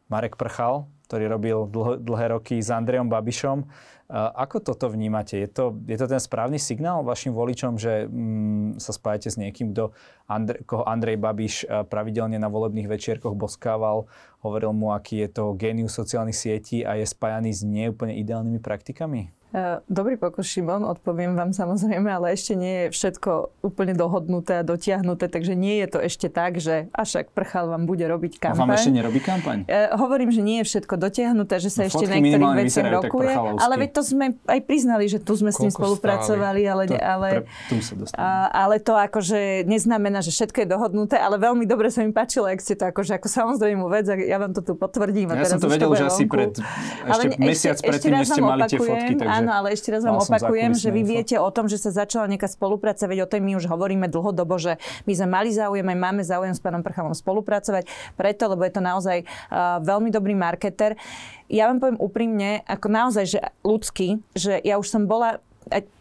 [0.08, 3.68] Marek Prchal, ktorý robil dlho, dlhé roky s Andrejom Babišom.
[4.12, 5.40] Ako toto vnímate?
[5.40, 9.72] Je to, je to ten správny signál vašim voličom, že mm, sa spájate s niekým,
[9.72, 9.96] kto
[10.28, 14.04] Andre, koho Andrej Babiš uh, pravidelne na volebných večierkoch boskával,
[14.44, 19.32] hovoril mu, aký je to génius sociálnych sietí a je spájaný s neúplne ideálnymi praktikami?
[19.86, 23.30] Dobrý pokus, Šimon, odpoviem vám samozrejme, ale ešte nie je všetko
[23.62, 27.86] úplne dohodnuté a dotiahnuté, takže nie je to ešte tak, že a však prchal vám
[27.86, 28.74] bude robiť A vám kampaň.
[28.74, 29.58] ešte nerobí kampaň?
[29.64, 33.30] E, hovorím, že nie je všetko dotiahnuté, že sa No, ešte niektorých tak rokuje.
[33.54, 36.94] Ale veď to sme aj priznali, že tu sme s ním Koľko spolupracovali, ale, To,
[36.98, 38.18] ale, pre, sa dostaneme.
[38.18, 42.50] a, ale to akože neznamená, že všetko je dohodnuté, ale veľmi dobre sa mi páčilo,
[42.50, 45.30] ak ste to akože ako samozrejmú vec, a ja vám to tu potvrdím.
[45.30, 46.50] A Ja som teraz to už vedel už asi pred,
[47.04, 49.92] Ale ešte ne- mesiac ešte, predtým, ešte ste mali tie fotky, takže Áno, ale ešte
[49.92, 51.12] raz vám opakujem, že vy info.
[51.12, 54.56] viete o tom, že sa začala nejaká spolupráca, veď o tej my už hovoríme dlhodobo,
[54.56, 57.84] že my sme mali záujem, aj máme záujem s pánom Prchalom spolupracovať,
[58.16, 60.96] preto, lebo je to naozaj uh, veľmi dobrý marketer.
[61.52, 65.44] Ja vám poviem úprimne, ako naozaj, že ľudský, že ja už som bola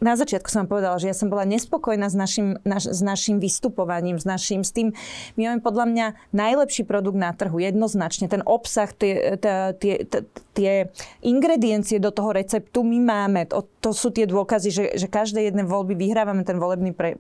[0.03, 4.19] na začiatku som povedala, že ja som bola nespokojná s našim, naš, s našim vystupovaním,
[4.19, 4.95] s našim, s tým,
[5.35, 8.31] my máme podľa mňa najlepší produkt na trhu, jednoznačne.
[8.31, 10.07] Ten obsah, tie, tie,
[10.53, 10.71] tie,
[11.25, 13.41] ingrediencie do toho receptu my máme.
[13.49, 17.19] To, to sú tie dôkazy, že, že každé jedné voľby vyhrávame ten volebný pre,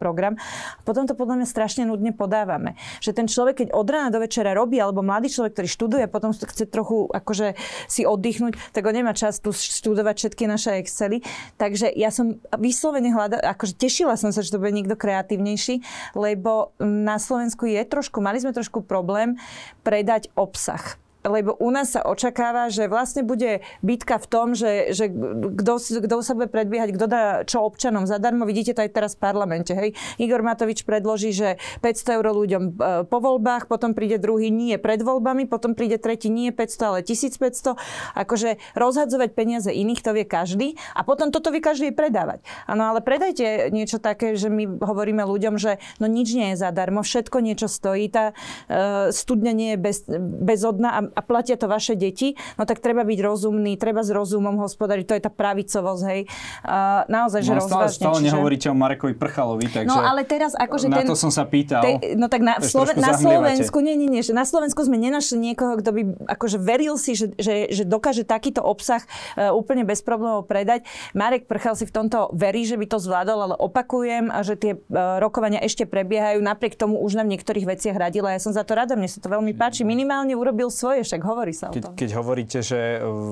[0.00, 0.40] program.
[0.82, 2.74] Potom to podľa mňa strašne nudne podávame.
[3.04, 6.34] Že ten človek, keď od rána do večera robí, alebo mladý človek, ktorý študuje, potom
[6.34, 7.54] chce trochu akože
[7.86, 11.22] si oddychnúť, tak on nemá čas tu študovať všetky naše Excely.
[11.60, 15.80] Takže ja som vyslovene hľadala, akože tešila som sa, že to bude niekto kreatívnejší,
[16.12, 19.40] lebo na Slovensku je trošku, mali sme trošku problém
[19.80, 25.12] predať obsah lebo u nás sa očakáva, že vlastne bude bitka v tom, že, že
[25.60, 28.48] kto, sa bude predbiehať, kto dá čo občanom zadarmo.
[28.48, 29.72] Vidíte to aj teraz v parlamente.
[29.76, 29.92] Hej?
[30.16, 32.72] Igor Matovič predloží, že 500 eur ľuďom e,
[33.04, 37.76] po voľbách, potom príde druhý nie pred voľbami, potom príde tretí nie 500, ale 1500.
[38.16, 40.80] Akože rozhadzovať peniaze iných, to vie každý.
[40.96, 42.40] A potom toto vie každý predávať.
[42.64, 47.04] Áno, ale predajte niečo také, že my hovoríme ľuďom, že no nič nie je zadarmo,
[47.04, 51.94] všetko niečo stojí, tá uh, studňa nie je bez, bezodná a a platia to vaše
[51.94, 56.20] deti, no tak treba byť rozumný, treba s rozumom hospodariť, to je tá pravicovosť, hej.
[56.62, 58.00] Uh, naozaj, že No, stále, rozvážne.
[58.00, 61.06] stále čiže- nehovoríte o Marekovi Prchalovi, takže No ale teraz akože na ten...
[61.10, 61.82] to som sa pýtal.
[61.82, 63.14] Te, no tak na, Sloven- na.
[63.16, 67.12] Slovensku, nie, nie, nie, že na Slovensku sme nenašli niekoho, kto by akože veril si,
[67.18, 69.02] že, že, že dokáže takýto obsah
[69.36, 70.86] uh, úplne bez problémov predať.
[71.12, 75.18] Marek Prchal si v tomto verí, že by to zvládol, ale opakujem, že tie uh,
[75.20, 76.40] rokovania ešte prebiehajú.
[76.40, 78.32] Napriek tomu už v niektorých veciach radila.
[78.32, 79.82] Ja som za to rada, mne sa to veľmi páči.
[79.84, 81.94] Minimálne urobil svoje, však hovorí sa o Keď, tom.
[81.96, 83.30] keď hovoríte, že v,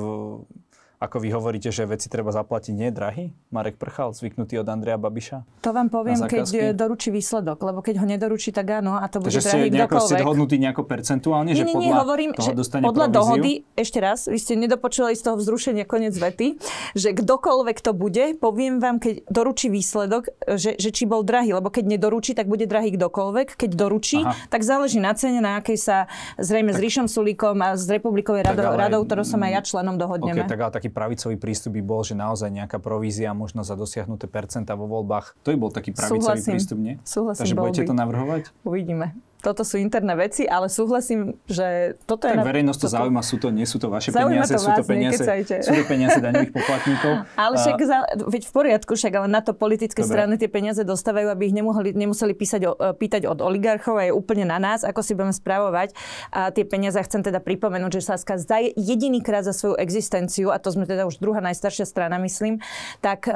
[0.99, 3.31] ako vy hovoríte, že veci treba zaplatiť, nie drahý?
[3.55, 5.63] Marek Prchal, zvyknutý od Andreja Babiša?
[5.63, 9.23] To vám poviem, keď e, doručí výsledok, lebo keď ho nedoručí, tak áno, a to
[9.23, 12.51] bude Takže ste, drahý nejako, ste dohodnutí nejako percentuálne, že nie, podľa nie, hovorím, toho
[12.51, 13.19] že dostane podľa províziu?
[13.23, 16.59] dohody, ešte raz, vy ste nedopočuli z toho vzrušenia koniec vety,
[16.99, 21.71] že kdokoľvek to bude, poviem vám, keď doručí výsledok, že, že či bol drahý, lebo
[21.71, 23.55] keď nedoručí, tak bude drahý kdokoľvek.
[23.55, 24.35] Keď doručí, Aha.
[24.51, 25.97] tak záleží na cene, na akej sa
[26.43, 30.43] zrejme s Ríšom Sulíkom a s Republikovej radou, radou, ktorou som aj ja členom dohodneme.
[30.43, 34.27] OK, tak ale taký pravicový prístup by bol, že naozaj nejaká provízia možno za dosiahnuté
[34.27, 35.37] percenta vo voľbách.
[35.45, 36.53] To by bol taký pravicový Súhlasím.
[36.57, 36.95] prístup, nie?
[37.05, 37.89] Súhlasím, Takže budete by.
[37.89, 38.43] to navrhovať?
[38.65, 39.07] Uvidíme.
[39.39, 42.35] Toto sú interné veci, ale súhlasím, že toto je...
[42.35, 44.61] Tak na- verejnosť to toto- zaujíma, sú to, nie sú to vaše Zaujíma peniaze, to
[44.61, 45.23] sú to peniaze,
[45.63, 47.13] sú to peniaze daňových poplatníkov.
[47.47, 50.13] Ale A- však, za, veď v poriadku, však ale na to politické Dobre.
[50.13, 52.63] strany tie peniaze dostávajú, aby ich nemohli, nemuseli písať
[52.99, 55.95] pýtať od oligarchov a je úplne na nás, ako si budeme spravovať.
[56.35, 60.75] A tie peniaze chcem teda pripomenúť, že Saska za jedinýkrát za svoju existenciu, a to
[60.75, 62.59] sme teda už druhá najstaršia strana, myslím,
[62.99, 63.33] tak e,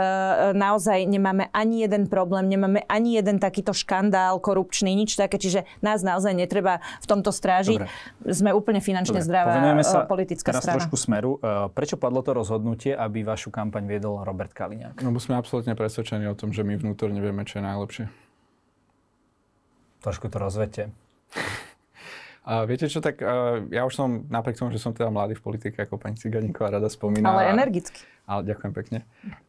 [0.52, 5.62] naozaj nemáme ani jeden problém, nemáme ani jeden takýto škandál korupčný, nič také, čiže
[5.92, 7.84] nás naozaj netreba v tomto strážiť.
[7.84, 8.32] Dobre.
[8.32, 10.76] Sme úplne finančne Dobre, zdravá povenujeme sa e, politická teraz strana.
[10.80, 11.36] trošku smeru.
[11.36, 14.96] E, Prečo padlo to rozhodnutie, aby vašu kampaň viedol Robert Kaliňák?
[15.04, 18.04] Lebo sme absolútne presvedčení o tom, že my vnútorne vieme, čo je najlepšie.
[20.02, 20.82] Trošku to rozvete.
[22.42, 25.46] A viete čo, tak uh, ja už som, napriek tomu, že som teda mladý v
[25.46, 27.30] politike, ako pani Ciganíková rada spomína.
[27.30, 28.02] Ale energicky.
[28.26, 28.98] Ale ďakujem pekne.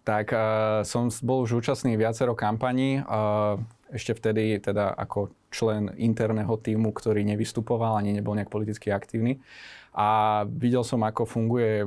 [0.06, 3.02] Tak uh, som bol už účastný viacero kampaní.
[3.02, 3.58] Uh,
[3.94, 9.38] ešte vtedy teda ako člen interného týmu, ktorý nevystupoval ani nebol nejak politicky aktívny.
[9.94, 11.86] A videl som, ako funguje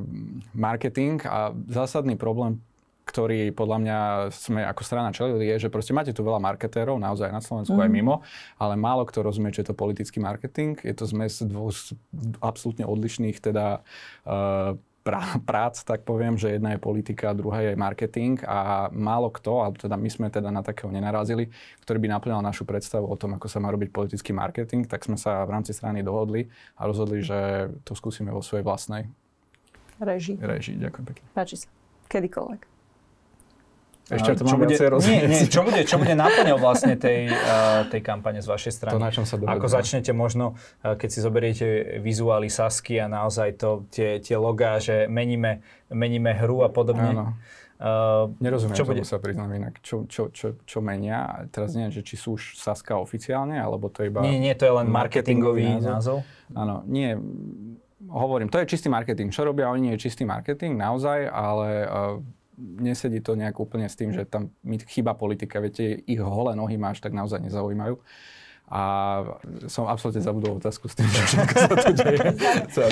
[0.55, 2.63] marketing a zásadný problém
[3.07, 3.99] ktorý podľa mňa
[4.35, 7.87] sme ako strana čelili, je, že proste máte tu veľa marketérov, naozaj na Slovensku aj
[7.87, 8.27] mimo,
[8.59, 10.75] ale málo kto rozumie, čo je to politický marketing.
[10.83, 11.71] Je to zmes dvoch
[12.43, 13.87] absolútne odlišných teda
[14.27, 14.75] uh,
[15.07, 19.79] prá- prác, tak poviem, že jedna je politika, druhá je marketing a málo kto, alebo
[19.79, 21.47] teda my sme teda na takého nenarazili,
[21.87, 25.15] ktorý by naplňal našu predstavu o tom, ako sa má robiť politický marketing, tak sme
[25.15, 29.07] sa v rámci strany dohodli a rozhodli, že to skúsime vo svojej vlastnej
[30.03, 30.35] Reži.
[30.37, 30.77] režii.
[30.83, 31.25] Ďakujem pekne.
[31.33, 31.71] Páči sa.
[32.11, 32.76] Kedykoľvek.
[34.07, 37.27] Ešte to čo mám bude, viacej nie, nie, čo bude, čo bude náplňou vlastne tej,
[37.27, 38.95] uh, tej kampane z vašej strany?
[38.95, 39.59] To, na čom sa dohodneme.
[39.59, 41.67] Ako začnete možno, uh, keď si zoberiete
[41.99, 45.59] vizuály Sasky a naozaj to, tie, tie logá, že meníme,
[45.91, 47.11] meníme hru a podobne.
[47.19, 47.25] Áno.
[47.77, 49.05] Uh, Nerozumiem čo tomu bude?
[49.05, 49.83] sa priznám inak.
[49.83, 51.45] Čo, čo, čo, čo menia?
[51.51, 54.23] Teraz neviem, že či sú už Saska oficiálne, alebo to je iba...
[54.23, 56.23] Nie, nie, to je len marketingový marketingový názov.
[56.55, 57.19] Áno, nie.
[58.07, 59.35] Hovorím, to je čistý marketing.
[59.35, 62.17] Čo robia oni, je čistý marketing, naozaj, ale uh,
[62.59, 65.61] nesedí to nejak úplne s tým, že tam mi chýba politika.
[65.61, 68.01] Viete, ich holé nohy až tak naozaj nezaujímajú.
[68.67, 68.83] A
[69.71, 72.19] som absolútne zabudol otázku s tým, že všetko sa tu deje.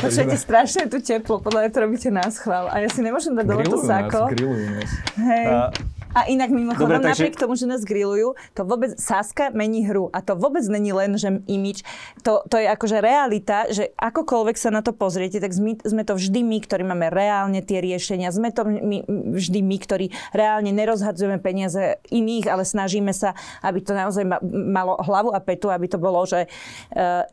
[0.06, 2.70] Počujete, strašne je tu teplo, podľa mňa to robíte nás chvál.
[2.70, 4.20] A ja si nemôžem dať dole to Grillujú nás, sáko.
[4.30, 4.90] grillujú nás.
[5.18, 5.46] Hej.
[5.50, 9.82] Uh, A inak mimochodom, Dobre, takže- napriek tomu, že nás grillujú, to vôbec, Saska mení
[9.84, 10.08] hru.
[10.14, 11.82] A to vôbec není len, že imič.
[12.22, 16.14] To, to je akože realita, že akokoľvek sa na to pozriete, tak sme, sme to
[16.14, 18.30] vždy my, ktorí máme reálne tie riešenia.
[18.30, 19.02] Sme to my,
[19.34, 24.94] vždy my, ktorí reálne nerozhadzujeme peniaze iných, ale snažíme sa, aby to naozaj ma, malo
[25.02, 26.48] hlavu a petu, aby to bolo, že e,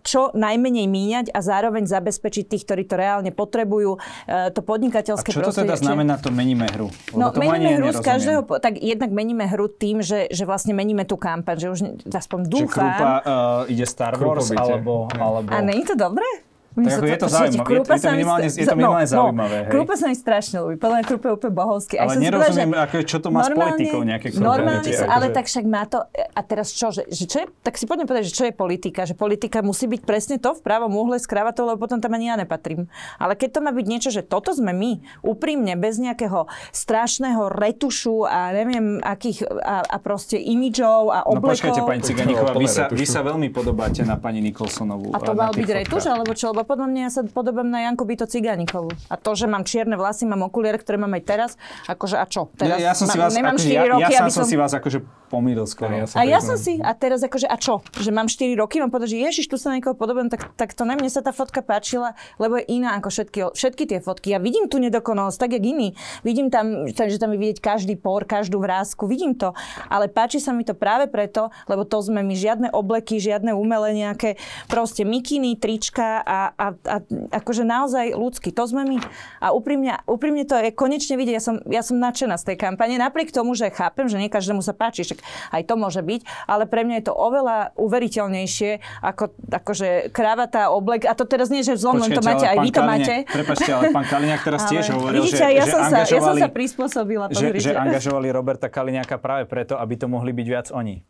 [0.02, 5.30] čo najmenej míňať a zároveň zabezpečiť tých, ktorí to reálne potrebujú, e, to a podnikateľské
[5.30, 5.78] čo to teda prostredie.
[5.78, 6.88] Čiže- znamená to meníme hru?
[7.14, 10.72] No, tomu ani meníme hru z každého, tak jednak meníme hru tým, že, že vlastne
[10.76, 11.80] meníme tú kampaň, že už
[12.12, 12.92] aspoň Že dúfam.
[12.92, 14.62] Krupa uh, ide Star Wars, Krupobyte.
[14.62, 15.50] alebo, alebo...
[15.52, 16.51] A je to dobré?
[16.72, 19.56] Mne Tak ako je to zaujímavé, je to- je to minimálne- je to minimálne zaujímavé,
[19.60, 19.72] hej.
[19.72, 20.76] Krupa sa mi strašne ľúbi.
[20.78, 21.94] Podľa mňa Krupa je úplne bohovský.
[21.94, 25.26] Aj Ale nerozumiem, povedala, ako, čo to má s politikou nejaké Normálne, sa, akože- ale
[25.30, 25.98] tak však má to...
[26.10, 26.88] A teraz čo?
[26.90, 29.04] Že, že čo je, tak si poďme povedať, že čo je politika.
[29.04, 32.28] Že politika musí byť presne to v pravom úhle s kravatou, lebo potom tam ani
[32.28, 32.88] ja nepatrím.
[33.18, 34.92] Ale keď to má byť niečo, že toto sme my,
[35.22, 41.68] úprimne, bez nejakého strašného retušu a neviem akých, a, a proste imidžov a No oblekov.
[41.68, 45.12] počkajte, pani Ciganíková, vy Plné sa, vy sa veľmi podobáte na pani Nikolsonovú.
[45.12, 46.56] A to eh, mal byť retuš, alebo čo?
[46.62, 48.94] Lebo podľa mňa ja sa podobám na Janku Byto Cigánikovú.
[49.10, 51.52] A to, že mám čierne vlasy, mám okuliare, ktoré mám aj teraz,
[51.90, 52.54] akože a čo?
[52.54, 54.46] Teraz ja, ja som si vás, nemám akože, 4 ja, roky, ja sám aby som
[54.46, 55.96] si vás akože pomýlil skoro.
[55.96, 57.80] Ja sa A ja som si, a teraz akože, a čo?
[57.96, 60.76] Že mám 4 roky, mám povedať, že ježiš, tu sa na niekoho podobám, tak, tak
[60.76, 64.36] to ne, mne sa tá fotka páčila, lebo je iná ako všetky, všetky tie fotky.
[64.36, 65.96] Ja vidím tu nedokonalosť, tak jak iný.
[66.28, 69.56] Vidím tam, že tam je vidieť každý por, každú vrázku, vidím to.
[69.88, 73.96] Ale páči sa mi to práve preto, lebo to sme my žiadne obleky, žiadne umelé
[73.96, 74.36] nejaké,
[74.68, 76.96] proste mikiny, trička a, a, a
[77.40, 78.52] akože naozaj ľudský.
[78.52, 78.98] To sme my.
[79.40, 81.36] A úprimne, úprimne to je konečne vidieť.
[81.40, 84.60] Ja som, ja som nadšená z tej kampane, napriek tomu, že chápem, že nie každému
[84.60, 85.21] sa páči, však
[85.52, 91.06] aj to môže byť, ale pre mňa je to oveľa uveriteľnejšie ako akože kravata, oblek.
[91.06, 93.16] A to teraz nie, že zlom, len to máte, aj vy to máte.
[93.26, 96.36] Prepačte, ale pán Kaliňák teraz tiež hovoril, vidíte, že, ja že, som sa, ja som
[96.36, 97.26] sa prispôsobila.
[97.30, 97.64] že, pozrite.
[97.64, 101.02] že angažovali Roberta Kaliňáka práve preto, aby to mohli byť viac oni.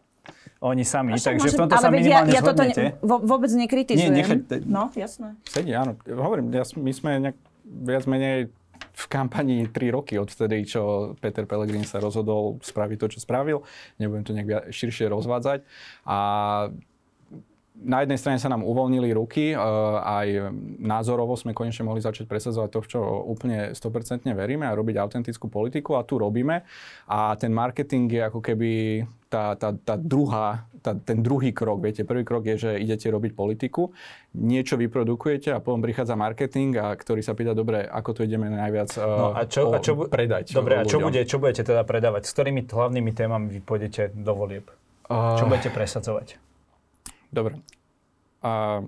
[0.61, 4.13] Oni sami, však takže môže- v tomto sa minimálne ja, ja toto ne, vôbec nekritizujem.
[4.13, 5.33] Nie, nechať- No, jasné.
[5.49, 5.97] Sedí, áno.
[6.05, 8.53] Hovorím, ja, my sme nejak viac menej
[8.91, 13.63] v kampani 3 roky odvtedy, čo Peter Pellegrini sa rozhodol spraviť to, čo spravil.
[13.97, 15.63] Nebudem to nejak širšie rozvádzať.
[16.05, 16.17] A
[17.81, 19.57] na jednej strane sa nám uvoľnili ruky, e,
[20.01, 24.95] aj názorovo sme konečne mohli začať presadzovať to, v čo úplne 100% veríme a robiť
[25.01, 26.61] autentickú politiku a tu robíme.
[27.09, 28.71] A ten marketing je ako keby
[29.31, 33.31] tá, tá, tá druhá, tá, ten druhý krok, viete, prvý krok je, že idete robiť
[33.31, 33.95] politiku,
[34.35, 38.91] niečo vyprodukujete a potom prichádza marketing, a ktorý sa pýta, dobre, ako to ideme najviac
[38.99, 41.07] no, a čo, o, a čo, predať Dobre, a čo, ľuďom.
[41.07, 42.27] bude, čo budete teda predávať?
[42.27, 44.67] S ktorými hlavnými témami vy pôjdete do volieb?
[45.07, 46.50] Uh, Čo budete presadzovať?
[47.31, 47.63] Dobre.
[48.43, 48.85] Uh,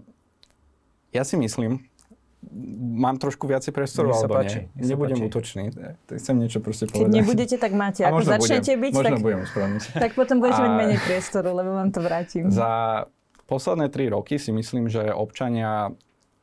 [1.16, 1.80] ja si myslím,
[3.00, 4.92] mám trošku viacej priestoru, sa alebo páči, nie.
[4.92, 5.28] Nebudem páči.
[5.32, 5.64] útočný.
[6.12, 7.16] Chcem niečo proste Keď povedať.
[7.16, 8.02] nebudete, tak máte.
[8.06, 9.42] A Ako začnete budem, byť, možno tak, budem
[10.04, 12.44] tak potom budete mať A- menej priestoru, lebo vám to vrátim.
[12.52, 13.06] Za
[13.48, 15.94] posledné tri roky si myslím, že občania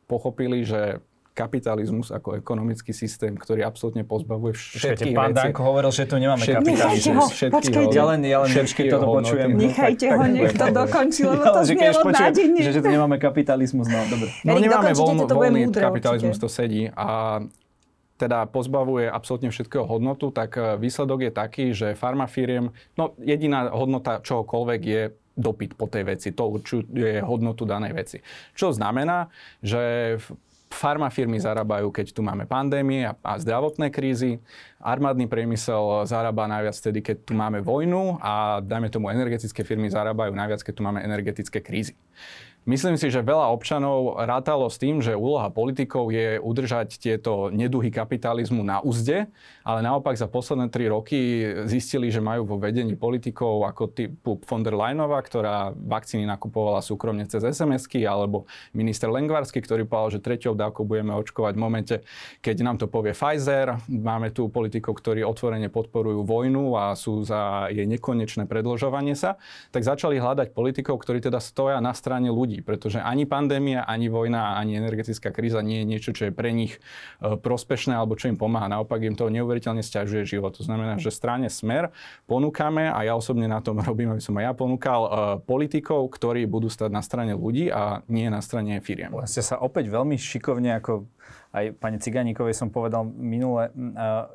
[0.08, 5.38] pochopili, že kapitalizmus ako ekonomický systém, ktorý absolútne pozbavuje všetkých pán vecí.
[5.50, 7.16] Danko hovoril, že tu nemáme Všetky- kapitalizmus.
[7.16, 7.94] ho, všetky počkajte.
[7.96, 9.24] Ja len, ja len všetky toto hodnoty.
[9.30, 9.48] počujem.
[9.56, 12.60] Nechajte ho, nech to dokončí, lebo to počujem, nádejne.
[12.60, 14.28] že, že tu nemáme kapitalizmus, no dobre.
[14.42, 16.44] No Erik, nemáme voľno, to voľný múdre kapitalizmus, určite.
[16.44, 17.40] to sedí a
[18.20, 24.20] teda pozbavuje absolútne všetkého hodnotu, tak e, výsledok je taký, že farmafíriem, no jediná hodnota
[24.20, 25.02] čohokoľvek je
[25.40, 26.28] dopyt po tej veci.
[26.36, 28.18] To určuje hodnotu danej veci.
[28.52, 29.32] Čo znamená,
[29.64, 30.16] že
[30.70, 34.38] farmafirmy zarábajú, keď tu máme pandémie a, a zdravotné krízy.
[34.80, 40.32] Armádny priemysel zarába najviac vtedy, keď tu máme vojnu a dajme tomu energetické firmy zarábajú
[40.32, 41.98] najviac, keď tu máme energetické krízy.
[42.70, 47.90] Myslím si, že veľa občanov rátalo s tým, že úloha politikov je udržať tieto neduhy
[47.90, 49.26] kapitalizmu na úzde,
[49.66, 54.62] ale naopak za posledné tri roky zistili, že majú vo vedení politikov ako typu von
[54.62, 60.54] der Leyenová, ktorá vakcíny nakupovala súkromne cez SMS-ky, alebo minister Lengvarsky, ktorý povedal, že treťou
[60.54, 61.96] dávkou budeme očkovať v momente,
[62.38, 63.82] keď nám to povie Pfizer.
[63.90, 69.42] Máme tu politikov, ktorí otvorene podporujú vojnu a sú za jej nekonečné predlžovanie sa,
[69.74, 74.56] tak začali hľadať politikov, ktorí teda stoja na strane ľudí, pretože ani pandémia, ani vojna,
[74.56, 76.78] ani energetická kríza nie je niečo, čo je pre nich
[77.20, 78.70] e, prospešné alebo čo im pomáha.
[78.70, 80.54] Naopak im to neuveriteľne stiažuje život.
[80.56, 81.90] To znamená, že strane Smer
[82.24, 85.10] ponúkame, a ja osobne na tom robím, aby som aj ja ponúkal, e,
[85.44, 89.12] politikov, ktorí budú stať na strane ľudí a nie na strane firiem.
[89.26, 91.08] Ste sa opäť veľmi šikovne, ako
[91.50, 93.74] aj pani Ciganíkovej som povedal minule,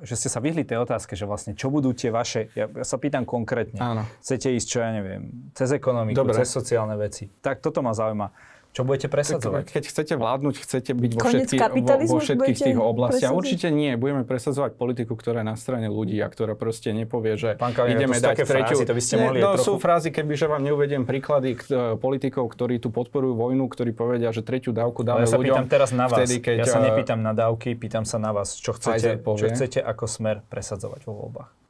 [0.04, 3.00] že ste sa vyhli tej otázke, že vlastne čo budú tie vaše, ja, ja sa
[3.00, 4.04] pýtam konkrétne, Áno.
[4.20, 6.36] chcete ísť, čo ja neviem, cez ekonomiku, Dobre.
[6.36, 7.32] cez sociálne veci.
[7.32, 8.55] Tak toto ma zaujíma.
[8.76, 9.72] Čo budete presadzovať?
[9.72, 13.32] Keď chcete vládnuť, chcete byť vo, všetky, vo, vo všetkých tých oblastiach.
[13.32, 13.40] presadzovať?
[13.40, 13.96] Určite nie.
[13.96, 17.96] Budeme presadzovať politiku, ktorá je na strane ľudí a ktorá proste nepovie, že Pán Kaliňák,
[17.96, 18.76] ideme to dať také tretiu...
[18.76, 21.64] frázy, to by ste mohli no, aj sú trochu- frázy, kebyže vám neuvediem príklady k,
[21.72, 25.56] e, politikov, ktorí tu podporujú vojnu, ktorí povedia, že tretiu dávku dáme ja sa ľuďom.
[25.56, 26.20] pýtam teraz na vás.
[26.20, 28.60] Vtedy, keď, ja sa e, nepýtam na dávky, pýtam sa na vás.
[28.60, 31.65] Čo chcete, čo chcete ako smer presadzovať vo voľbách?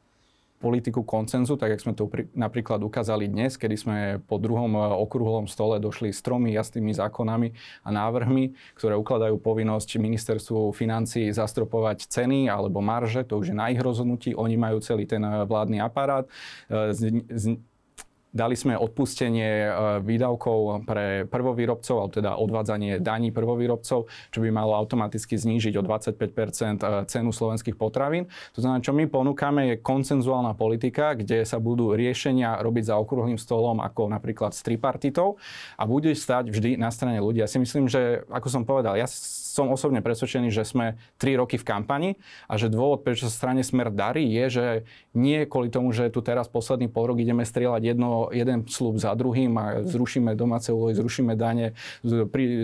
[0.65, 4.81] Politiku koncenzu, tak jak sme to pri, napríklad ukázali dnes, kedy sme po druhom e,
[4.81, 7.53] okrúhlom stole došli s tromi jasnými zákonami
[7.85, 13.69] a návrhmi, ktoré ukladajú povinnosť ministerstvu financií zastropovať ceny alebo marže, to už je na
[13.69, 16.25] ich rozhodnutí, oni majú celý ten e, vládny aparát.
[16.65, 17.45] E, Z, z,
[18.35, 19.69] Dali sme odpustenie e,
[20.03, 27.07] výdavkov pre prvovýrobcov, alebo teda odvádzanie daní prvovýrobcov, čo by malo automaticky znížiť o 25%
[27.07, 28.27] cenu slovenských potravín.
[28.51, 33.39] To znamená, čo my ponúkame je koncenzuálna politika, kde sa budú riešenia robiť za okrúhlym
[33.39, 35.39] stolom, ako napríklad s tripartitou
[35.79, 37.39] a bude stať vždy na strane ľudí.
[37.39, 39.07] Ja si myslím, že, ako som povedal, ja
[39.55, 42.09] som osobne presvedčený, že sme 3 roky v kampani
[42.51, 44.65] a že dôvod, prečo sa strane Smer darí, je, že
[45.15, 49.15] nie kvôli tomu, že tu teraz posledný pol rok ideme strieľať jedno, jeden slúb za
[49.15, 51.71] druhým a zrušíme domáce úlohy, zrušíme dane,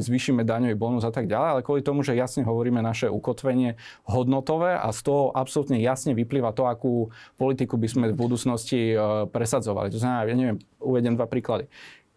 [0.03, 4.75] zvýšime daňový bonus a tak ďalej, ale kvôli tomu, že jasne hovoríme naše ukotvenie hodnotové
[4.75, 7.07] a z toho absolútne jasne vyplýva to, akú
[7.39, 8.95] politiku by sme v budúcnosti e,
[9.31, 9.87] presadzovali.
[9.95, 11.71] To znamená, ja neviem, uvedem dva príklady.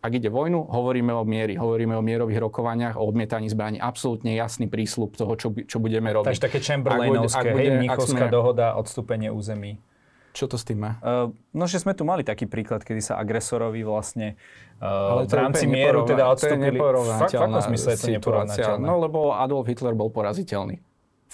[0.04, 3.80] Ak ide vojnu, hovoríme o miery, hovoríme o mierových rokovaniach, o odmietaní zbraní.
[3.80, 6.28] Absolútne jasný prísľub toho, čo, čo budeme robiť.
[6.28, 9.80] Takže také Ak Chamberlainovské, ak hej, bude- Mnichovská sme- dohoda, odstúpenie území.
[10.36, 10.98] Čo to s tým má?
[11.00, 14.34] Uh, no, že sme tu mali taký príklad, kedy sa agresorovi vlastne
[14.82, 16.60] uh, Ale v rámci mieru teda To je odstúpili.
[16.60, 18.18] Fakt, v neporovnateľná akom zmysle je to situácia.
[18.18, 18.84] neporovnateľné?
[18.84, 20.82] No lebo Adolf Hitler bol poraziteľný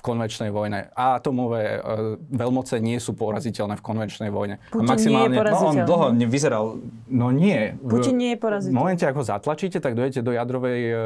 [0.00, 0.88] v konvenčnej vojne.
[0.90, 1.78] A atomové e,
[2.26, 4.56] veľmoce nie sú poraziteľné v konvenčnej vojne.
[4.70, 5.84] A Putin nie je No on poraziteľný.
[5.84, 6.64] dlho nevyzeral
[7.06, 7.76] No nie.
[7.76, 8.72] V- Putin nie je V poraziteľný.
[8.72, 10.96] momente, ako zatlačíte, tak dojete do jadrovej, e,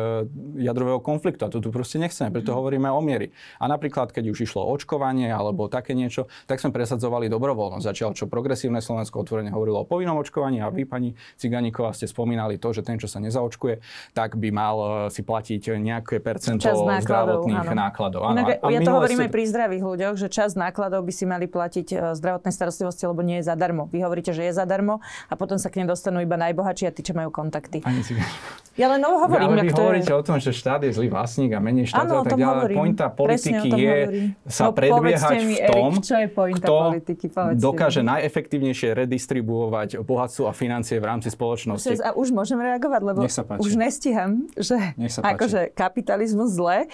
[0.60, 1.42] jadrového konfliktu.
[1.42, 3.28] A to tu proste nechceme, preto hovoríme o miery.
[3.58, 7.82] A napríklad, keď už išlo očkovanie alebo také niečo, tak sme presadzovali dobrovoľnosť.
[7.84, 12.56] Začal, čo progresívne Slovensko otvorene hovorilo o povinnom očkovaní a vy, pani Ciganíková, ste spomínali
[12.56, 13.80] to, že ten, čo sa nezaočkuje,
[14.12, 17.80] tak by mal e, si platiť nejaké percento nákladov, zdravotných áno.
[17.80, 18.20] nákladov.
[18.22, 18.36] Áno.
[18.36, 21.96] Inak ja to hovoríme pri zdravých ľuďoch, že časť nákladov by si mali platiť e,
[22.14, 23.88] zdravotnej starostlivosti, lebo nie je zadarmo.
[23.88, 27.00] Vy hovoríte, že je zadarmo a potom sa k nej dostanú iba najbohatší a tí,
[27.00, 27.80] čo majú kontakty.
[27.80, 28.62] Pani Cigániková.
[28.74, 30.18] Ja len no, hovorím, ale vy hovoríte je.
[30.18, 32.50] o tom, že štát je zlý vlastník a menej štátu Áno, a tak ďalej.
[32.58, 32.76] hovorím.
[32.82, 34.26] Pointa politiky je hovorím.
[34.50, 36.26] sa No, predbiehať mi, v tom, Erik, čo je
[36.58, 37.26] kto politiky?
[37.30, 38.10] Povedzte dokáže mi.
[38.18, 42.02] najefektívnejšie redistribuovať bohatstvo a financie v rámci spoločnosti.
[42.02, 43.22] A už môžem reagovať, lebo
[43.62, 44.74] už nestíham, že
[45.22, 46.90] akože kapitalizmus zle.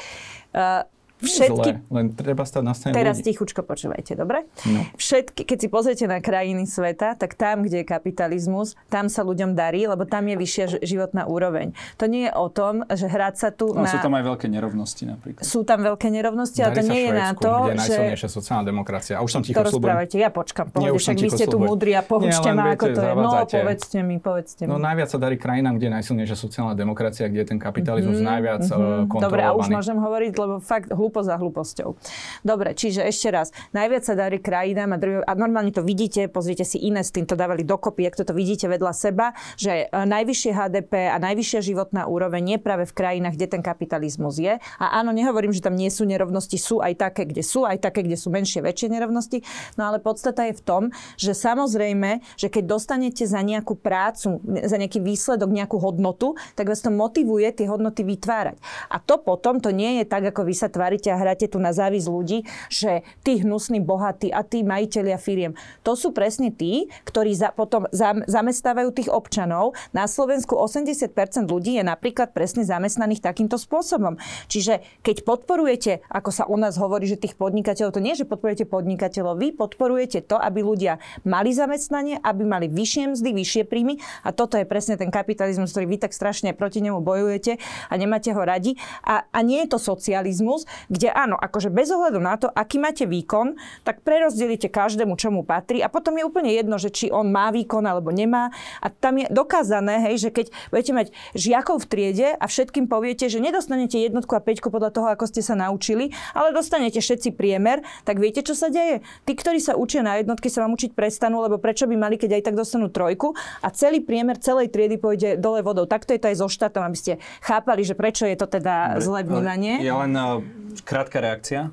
[0.53, 0.85] Uh,
[1.21, 3.33] všetky Zle, len treba stať na strane Teraz ľudí.
[3.33, 4.49] tichučko počúvajte, dobre?
[4.65, 4.85] No.
[4.97, 9.55] Všetky, keď si pozriete na krajiny sveta, tak tam, kde je kapitalizmus, tam sa ľuďom
[9.55, 11.77] darí, lebo tam je vyššia životná úroveň.
[12.01, 13.93] To nie je o tom, že hrať sa tu No, na...
[13.93, 15.45] sú tam aj veľké nerovnosti napríklad.
[15.47, 17.81] sú tam veľké nerovnosti, ale to nie je na to, kde je že...
[17.87, 19.15] najsilnejšia sociálna demokracia.
[19.17, 19.79] A už som ticho To
[20.19, 23.13] ja počkam, pohode, však vy ste tu múdri a poučte ma, ako to je.
[23.15, 24.71] No, povedzte mi, povedzte mi.
[24.71, 28.65] No najviac sa darí krajinám, kde je najsilnejšia sociálna demokracia, kde je ten kapitalizmus najviac
[28.67, 29.09] mm-hmm.
[29.09, 29.25] kontrolovaný.
[29.25, 31.99] Dobre, a už môžem hovoriť, lebo fakt hlúpo za hlúposťou.
[32.47, 33.51] Dobre, čiže ešte raz.
[33.75, 37.27] Najviac sa darí krajinám a, druhý, a normálne to vidíte, pozrite si iné s tým
[37.27, 42.07] to dávali dokopy, ak toto vidíte vedľa seba, že e, najvyššie HDP a najvyššia životná
[42.07, 44.55] úroveň je práve v krajinách, kde ten kapitalizmus je.
[44.79, 48.07] A áno, nehovorím, že tam nie sú nerovnosti, sú aj také, kde sú, aj také,
[48.07, 49.43] kde sú menšie, väčšie nerovnosti.
[49.75, 50.83] No ale podstata je v tom,
[51.19, 56.79] že samozrejme, že keď dostanete za nejakú prácu, za nejaký výsledok, nejakú hodnotu, tak vás
[56.79, 58.63] to motivuje tie hodnoty vytvárať.
[58.93, 61.73] A to potom, to nie je tak, ako vy sa tvárite a hráte tu na
[61.73, 65.57] závis ľudí, že tí hnusní, bohatí a tí majiteľia firiem.
[65.89, 69.73] To sú presne tí, ktorí za, potom zam, zamestnávajú tých občanov.
[69.97, 71.15] Na Slovensku 80%
[71.49, 74.21] ľudí je napríklad presne zamestnaných takýmto spôsobom.
[74.51, 78.67] Čiže keď podporujete, ako sa u nás hovorí, že tých podnikateľov, to nie, že podporujete
[78.67, 84.35] podnikateľov, vy podporujete to, aby ľudia mali zamestnanie, aby mali vyššie mzdy, vyššie príjmy a
[84.35, 88.43] toto je presne ten kapitalizmus, ktorý vy tak strašne proti nemu bojujete a nemáte ho
[88.43, 88.75] radi.
[89.05, 93.07] A, a nie je to socializmus, kde áno, akože bez ohľadu na to, aký máte
[93.07, 93.55] výkon,
[93.87, 97.55] tak prerozdelíte každému, čo mu patrí a potom je úplne jedno, že či on má
[97.55, 98.51] výkon alebo nemá.
[98.83, 101.07] A tam je dokázané, hej, že keď budete mať
[101.39, 105.41] žiakov v triede a všetkým poviete, že nedostanete jednotku a peťku podľa toho, ako ste
[105.47, 109.07] sa naučili, ale dostanete všetci priemer, tak viete, čo sa deje?
[109.23, 112.43] Tí, ktorí sa učia na jednotky, sa vám učiť prestanú, lebo prečo by mali, keď
[112.43, 115.87] aj tak dostanú trojku a celý priemer celej triedy pôjde dole vodou.
[115.87, 117.13] Takto je to aj so štátom, aby ste
[117.45, 119.79] chápali, že prečo je to teda zlé vnímanie.
[119.85, 120.43] Ja len uh,
[120.85, 121.71] krátka reakcia.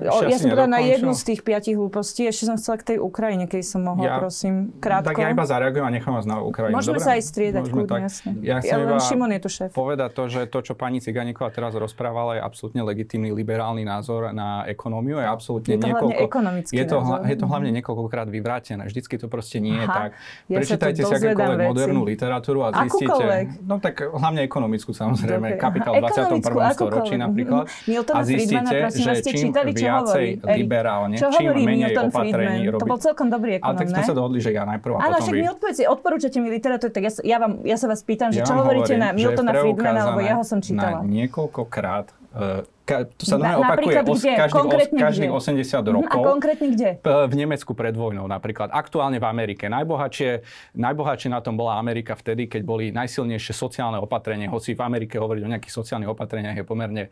[0.00, 2.24] Ešte ja som povedala na jednu z tých piatich hlúpostí.
[2.24, 5.12] Ešte som chcela k tej Ukrajine, keď som mohla, Ja- prosím, krátko.
[5.12, 6.74] Tak ja iba zareagujem a nechám vás na Ukrajinu.
[6.76, 7.06] Môžeme dobre?
[7.06, 8.30] sa aj striedať, Môžeme kľudne, jasne.
[8.40, 9.70] Ja chcem Ja iba Šimon je tu šéf.
[9.76, 14.64] povedať to, že to, čo pani Ciganíková teraz rozprávala, je absolútne legitímny liberálny názor na
[14.64, 15.20] ekonómiu.
[15.20, 18.82] Je absolútne Je to hlavne niekoľko, ekonomický je to, hla, je to hlavne niekoľkokrát vyvrátené.
[18.88, 19.96] Vždycky to proste nie je Aha.
[20.06, 20.10] tak.
[20.48, 21.68] Ja Prečítajte si akékoľvek veci.
[21.68, 23.24] modernú literatúru a zistíte...
[23.66, 25.60] No tak hlavne ekonomickú samozrejme.
[25.60, 26.08] Kapitál aha.
[26.08, 26.40] v 21.
[26.40, 27.64] Ekonomickú, storočí napríklad.
[27.68, 28.10] Mhm.
[28.10, 29.50] A zistíte, že čím
[29.92, 30.56] viacej hovorí?
[30.56, 32.64] Liberálne, Čo čím hovorí menej Milton opatrení Friedman?
[32.68, 32.80] robiť.
[32.80, 35.16] To bol celkom dobrý Ale tak ekonom, sme sa dohodli, že ja najprv a Áno,
[35.18, 35.40] však vy.
[35.40, 38.44] mi odpovedzte, odporúčate mi literatúru, tak ja, ja, vám, ja sa vás pýtam, že Ja
[38.44, 41.00] čo hovoríte hovorím, na Miltona Friedmana, lebo ja ho som čítala.
[41.00, 42.06] Na niekoľkokrát.
[42.30, 44.34] Uh, ka, to sa Na- opakuje os, kde?
[44.36, 45.42] každých, os, každých kde?
[45.66, 46.14] 80 Mhm, rokov.
[46.16, 46.88] A konkrétne kde?
[46.96, 48.70] P- v Nemecku pred vojnou napríklad.
[48.70, 49.66] Aktuálne v Amerike.
[49.66, 50.30] Najbohatšie,
[50.74, 54.46] najbohatšie na tom bola Amerika vtedy, keď boli najsilnejšie sociálne opatrenia.
[54.46, 57.10] Hoci v Amerike hovoriť o nejakých sociálnych opatreniach je pomerne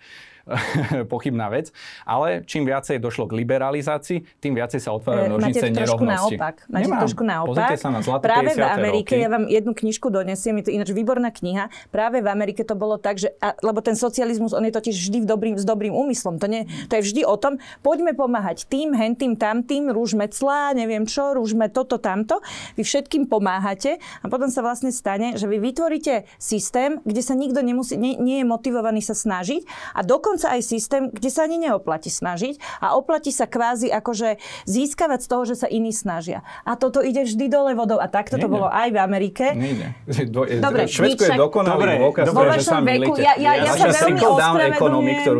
[1.12, 1.70] pochybná vec.
[2.02, 6.36] Ale čím viacej došlo k liberalizácii, tým viacej sa otvárajú E, nožnice nerovnosti.
[6.36, 6.54] naopak.
[6.68, 7.00] Máte Nemám.
[7.04, 7.48] trošku naopak.
[7.48, 8.78] Pozrite sa na zlaté Práve v 50.
[8.78, 9.24] Amerike, roky.
[9.24, 11.64] ja vám jednu knižku donesiem, je to ináč výborná kniha.
[11.90, 15.18] Práve v Amerike to bolo tak, že, a, lebo ten socializmus, on je totiž vždy
[15.22, 16.38] v dobrým, s dobrým úmyslom.
[16.38, 21.04] To, nie, to je vždy o tom, poďme pomáhať tým, hentým, tamtým, rúžme clá, neviem
[21.04, 22.38] čo, rúžme toto, tamto.
[22.78, 27.60] Vy všetkým pomáhate a potom sa vlastne stane, že vy vytvoríte systém, kde sa nikto
[27.60, 29.66] nemusí, nie, nie je motivovaný sa snažiť
[29.98, 35.20] a dokonca aj systém, kde sa ani neoplatí snažiť a oplatí sa kvázi akože získavať
[35.24, 36.46] z toho, že sa iní snažia.
[36.62, 38.54] A toto ide vždy dole vodou a takto to Nejde.
[38.54, 39.44] bolo aj v Amerike.
[39.56, 39.86] Nejde.
[40.28, 42.48] Do, Dobre, Švedsko je dokonalý Dobre, dôkaz dobre.
[42.54, 43.22] že sa vašom veku, milíte.
[43.24, 44.20] ja, ja, ja sa veľmi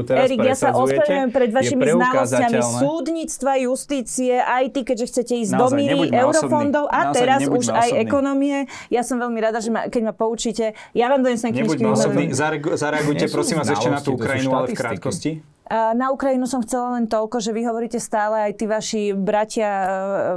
[0.08, 5.68] teraz Erik, ja sa ospravedlňujem pred vašimi znalosťami súdnictva, justície, IT, keďže chcete ísť Naozaj,
[5.68, 8.64] do míry eurofondov a teraz už aj ekonomie.
[8.88, 10.72] Ja som veľmi rada, že ma, keď ma poučíte.
[10.94, 11.80] Ja vám donesem knižky.
[11.82, 12.32] Nebuďme.
[12.32, 14.87] Zareagu- Zareagujte prosím vás ešte na tú Ukrajinu, ale v.
[14.94, 15.44] krátkosti.
[15.68, 19.70] A Na Ukrajinu som chcela len toľko, že vy hovoríte stále, aj tí vaši bratia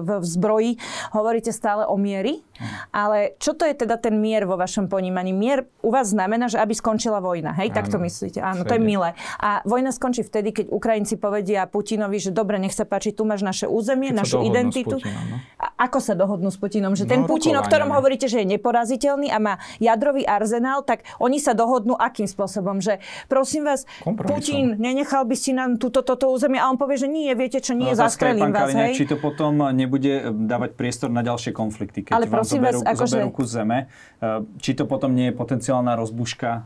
[0.03, 0.71] v, v zbroji,
[1.15, 2.43] hovoríte stále o miery.
[2.91, 5.31] Ale čo to je teda ten mier vo vašom ponímaní?
[5.31, 7.71] Mier u vás znamená, že aby skončila vojna, hej?
[7.71, 8.05] Tak to Áno.
[8.05, 8.39] myslíte?
[8.41, 9.13] Áno, to je milé.
[9.37, 13.41] A vojna skončí vtedy, keď Ukrajinci povedia Putinovi, že dobre, nech sa páči, tu máš
[13.41, 14.97] naše územie, Keď našu identitu.
[14.97, 15.37] Putinom, no.
[15.57, 16.93] A ako sa dohodnú s Putinom?
[16.93, 21.05] Že ten No, Putin, o ktorom hovoríte, že je neporaziteľný a má jadrový arzenál, tak
[21.21, 22.81] oni sa dohodnú akým spôsobom?
[22.81, 22.97] Že
[23.29, 23.85] prosím vás.
[24.03, 27.77] Putin, nenechal by si nám túto, toto územie a on povie, že nie, viete čo,
[27.77, 28.95] nie, No, zastrelím vás, Kaliňák, hej?
[28.97, 32.91] či to potom nebude dávať priestor na ďalšie konflikty, keď Ale vám prosím zoberú, vás,
[32.91, 33.77] akože- zoberú kus zeme.
[34.17, 34.27] Eh,
[34.57, 36.61] Či to potom nie je potenciálna rozbuška eh,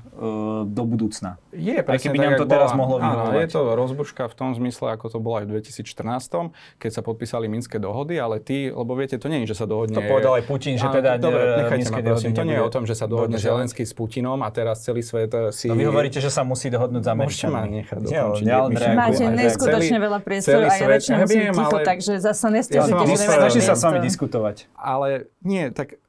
[0.65, 1.38] do budúcna?
[1.51, 3.38] Je, Aj presne keby tak, nám to teraz bola- mohlo Áno, vyhovovať.
[3.38, 7.45] je to rozbuška v tom zmysle, ako to bolo aj v 2014, keď sa podpísali
[7.45, 9.93] Minské dohody, ale ty, lebo viete, to nie je, že sa dohodne...
[9.93, 12.55] To povedal aj Putin, že teda, Dobre, eh, nechajte Minské ma dohody prosím, to nie
[12.55, 13.38] je o tom, že sa dohodne.
[13.38, 15.67] Zelenský s Putinom a teraz celý svet si...
[15.67, 17.75] No vy hovoríte, že sa musí dohodnúť s Môžete ma Američanmi.
[17.79, 18.45] nechať dokončiť.
[18.95, 22.91] Máte aj neskutočne celý- veľa priestoru a ja väčšinou viem, ticho, takže zasa Ja nestiažite,
[22.91, 24.55] som že Snaží sa s vami diskutovať.
[24.73, 25.99] Ale nie, tak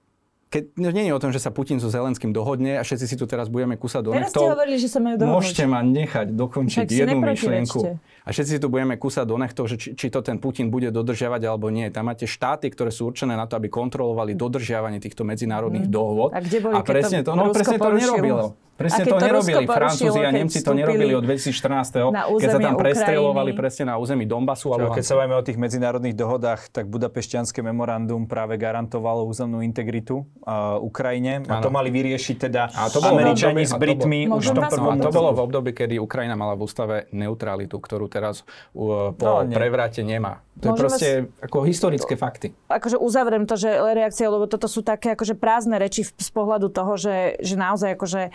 [0.47, 3.17] keď, no, nie je o tom, že sa Putin so Zelenským dohodne a všetci si
[3.19, 5.37] tu teraz budeme kúsať do Teraz ste hovorili, že sa majú dohodnúť.
[5.43, 7.99] Môžete ma nechať dokončiť si jednu myšlienku.
[7.99, 10.95] A všetci si tu budeme kúsať do nechtov, že či, či to ten Putin bude
[10.95, 11.91] dodržiavať alebo nie.
[11.91, 16.31] Tam máte štáty, ktoré sú určené na to, aby kontrolovali dodržiavanie týchto medzinárodných dohôd.
[16.31, 18.45] A kde boli, a presne to to, no, presne to nerobilo.
[18.77, 19.65] Presne to to Rusko nerobili.
[19.65, 22.13] porušilo, Francúzi a Nemci to nerobili od 2014.
[22.13, 23.61] na keď sa tam prestreľovali Ukrajiny.
[23.65, 28.29] presne na území Donbasu Čo, keď sa bavíme o tých medzinárodných dohodách, tak Budapešťanské memorandum
[28.29, 31.41] práve garantovalo územnú integritu uh, Ukrajine.
[31.49, 34.45] A to mali vyriešiť teda A to bolo Američani období- s a to Britmi už
[34.45, 37.81] v tom prvom No a to bolo v období, kedy Ukrajina mala v ústave neutralitu,
[37.81, 38.45] ktorú teraz
[38.77, 40.46] uh, po No, prevrate nemá.
[40.57, 41.09] To je Môžem proste
[41.45, 42.57] ako historické fakty.
[42.73, 46.97] akože uzavriem to, že reakcia, lebo toto sú také akože prázdne reči z pohľadu toho,
[46.97, 48.31] že, že naozaj akože e,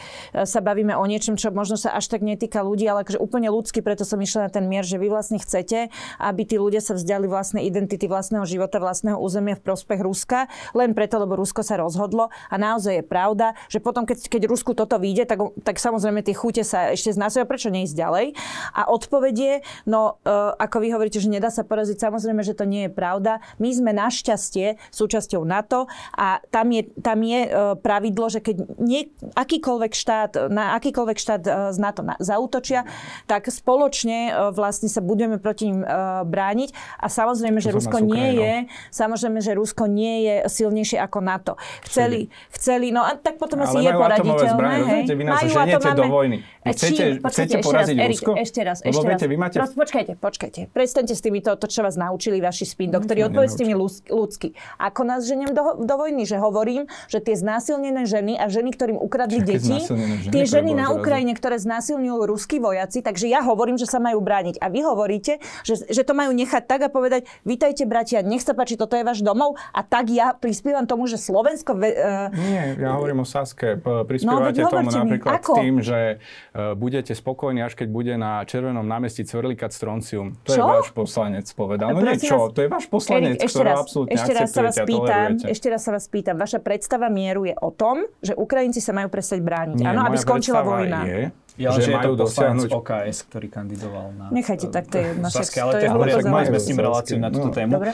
[0.45, 3.81] sa bavíme o niečom, čo možno sa až tak netýka ľudí, ale akože úplne ľudsky,
[3.81, 5.89] preto som išla na ten mier, že vy vlastne chcete,
[6.21, 10.45] aby tí ľudia sa vzdali vlastnej identity, vlastného života, vlastného územia v prospech Ruska,
[10.77, 14.77] len preto, lebo Rusko sa rozhodlo a naozaj je pravda, že potom, keď, keď Rusku
[14.77, 18.25] toto vyjde, tak, tak samozrejme tie chute sa ešte znásoja, prečo neísť ďalej.
[18.77, 22.87] A odpovedie, no e, ako vy hovoríte, že nedá sa poraziť, samozrejme, že to nie
[22.87, 23.43] je pravda.
[23.59, 25.85] My sme našťastie súčasťou NATO
[26.15, 29.07] a tam je, tam je e, pravidlo, že keď nie,
[29.37, 32.87] akýkoľvek štát, na akýkoľvek štát e, z NATO na, zautočia,
[33.29, 35.85] tak spoločne e, vlastne sa budeme proti ním
[36.25, 38.53] brániť a samozrejme, že Rusko nie je,
[38.89, 41.53] samozrejme, že Rusko nie je silnejšie ako NATO.
[41.85, 44.49] Chceli, chceli, no a tak potom asi je poraditeľné.
[44.49, 45.01] zbrane, hej?
[45.05, 45.15] rozumiete?
[45.15, 46.37] Vy nás ženiete do vojny.
[46.61, 47.11] E, chcete- čím?
[47.17, 48.31] Počkajte, chcete ešte poraziť raz, Rusko?
[48.31, 49.31] Erik, ešte raz, Lebo ešte viete, raz.
[49.31, 50.59] vy máte- Prost, počkajte, počkajte.
[50.69, 53.19] Prestaňte s týmito, to, čo vás naučili vaši spin doktori.
[53.19, 54.49] No, Odpovedzte mi ľudsky.
[54.77, 56.21] Ako nás ženiem do, do vojny?
[56.23, 60.71] Že hovorím, že tie znásilnené ženy a ženy, ktorým ukradli Čakaj, deti, ženy, tie ženy
[60.71, 60.93] na.
[60.93, 64.59] Ukrajine, ktoré znásilňujú ruskí vojaci, takže ja hovorím, že sa majú brániť.
[64.59, 68.51] A vy hovoríte, že, že to majú nechať tak a povedať, vítajte bratia, nech sa
[68.51, 69.57] páči, toto je váš domov.
[69.71, 71.73] A tak ja prispievam tomu, že Slovensko...
[71.73, 73.77] ve- Uh, Nie, ja hovorím o Saske.
[73.77, 75.53] No, Prispievate veď tomu mi, napríklad ako?
[75.55, 75.99] tým, že
[76.51, 80.35] budete spokojní, až keď bude na Červenom námestí cvrlikať stroncium.
[80.43, 80.67] To je Čo?
[80.67, 81.95] váš poslanec povedal.
[81.95, 82.37] No nie, Prosím čo?
[82.37, 85.67] vás, To je váš poslanec, Erik, ešte raz, absolútne ešte raz sa vás pýtam, ešte
[85.67, 89.39] raz sa vás pýtam, vaša predstava mieru je o tom, že Ukrajinci sa majú prestať
[89.39, 89.79] brániť.
[89.79, 91.07] Nie, Áno, aby skončila vojna.
[91.07, 91.21] Je,
[91.55, 92.69] Ja, že, že, je majú to dosiahnuť...
[92.73, 94.25] OKS, ktorý kandidoval na...
[94.31, 96.45] Nechajte tak, to je však Saske, ale to to je je v poriadku, hlúpo mali
[96.47, 97.55] sme s tým reláciu na túto No.
[97.55, 97.71] tému.
[97.75, 97.91] Dobre.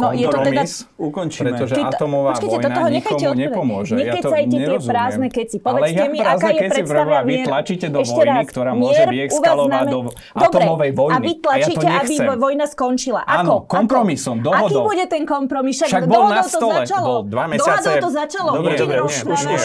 [0.00, 0.40] A No, je to teda...
[0.40, 1.44] kompromis, ukončíme.
[1.46, 3.36] pretože to- atomová počkajte, do vojna toho nikomu odpovedať.
[3.36, 3.92] nepomôže.
[3.92, 5.56] Ja to Nekecajte tie prázdne keci.
[5.56, 9.02] Ale Povedzte mi, aká je keci, predstava Vy tlačíte do Ešte vojny, raz, ktorá môže
[9.06, 11.14] vyeskalovať do Dobre, atomovej vojny.
[11.14, 13.20] A vy A ja to tlačíte, aby vojna skončila.
[13.22, 13.36] Ako?
[13.36, 14.66] Áno, kompromisom, dohodou.
[14.66, 15.74] Aký bude ten kompromis?
[15.76, 17.06] Však, Však bol na to stole, začalo.
[17.06, 17.84] bol dva mesiace.
[17.84, 18.50] Dohodou to začalo.
[18.56, 18.98] Dobre, Putin dobre,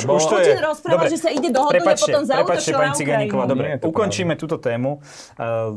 [0.06, 3.54] Putin rozpráva, že sa ide dohodnúť a potom prepačte, zautočil pani na Ciganíková, Ukrajinu.
[3.56, 4.90] dobre, to ukončíme túto tému.
[5.36, 5.76] Uh,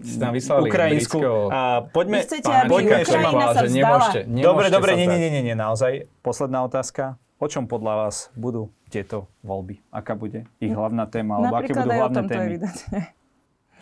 [0.00, 1.18] Ste nám vyslali Ukrajinsku.
[1.18, 3.68] britského A poďme, ešte sa že
[4.00, 5.92] nemôžete, Dobre, nemôžete dobre, sa nie, nie, nie, nie, naozaj.
[6.24, 7.20] Posledná otázka.
[7.40, 9.80] O čom podľa vás budú tieto voľby?
[9.88, 11.40] Aká bude ich hlavná téma?
[11.40, 12.44] Alebo aké budú aj o hlavné témy?
[12.52, 13.00] evidentne.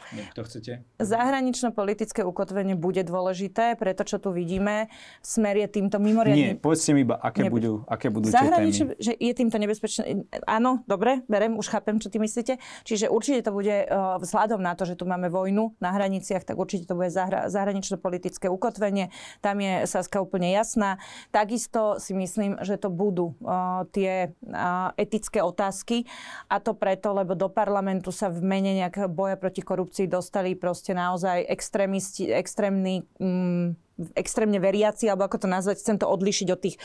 [0.09, 0.73] Kto chcete?
[0.97, 4.89] Zahranično-politické ukotvenie bude dôležité, preto čo tu vidíme,
[5.21, 6.53] smer je týmto Nie, mimoriadne...
[6.63, 7.53] povedzte mi iba, aké Nebude.
[7.53, 8.71] budú, aké budú tie témy.
[8.97, 10.03] Že je týmto nebezpečné.
[10.49, 12.57] Áno, dobre, berem, už chápem, čo ty myslíte.
[12.87, 16.57] Čiže určite to bude uh, vzhľadom na to, že tu máme vojnu na hraniciach, tak
[16.57, 19.11] určite to bude zahra- zahranično-politické ukotvenie.
[19.43, 21.03] Tam je Saska úplne jasná.
[21.35, 26.07] Takisto si myslím, že to budú uh, tie uh, etické otázky.
[26.47, 30.95] A to preto, lebo do parlamentu sa v mene nejakého boja proti korupcii dostali proste
[30.95, 36.77] naozaj extrémisti, extrémni mm, extrémne veriaci, alebo ako to nazvať, chcem to odlišiť od tých
[36.79, 36.81] e,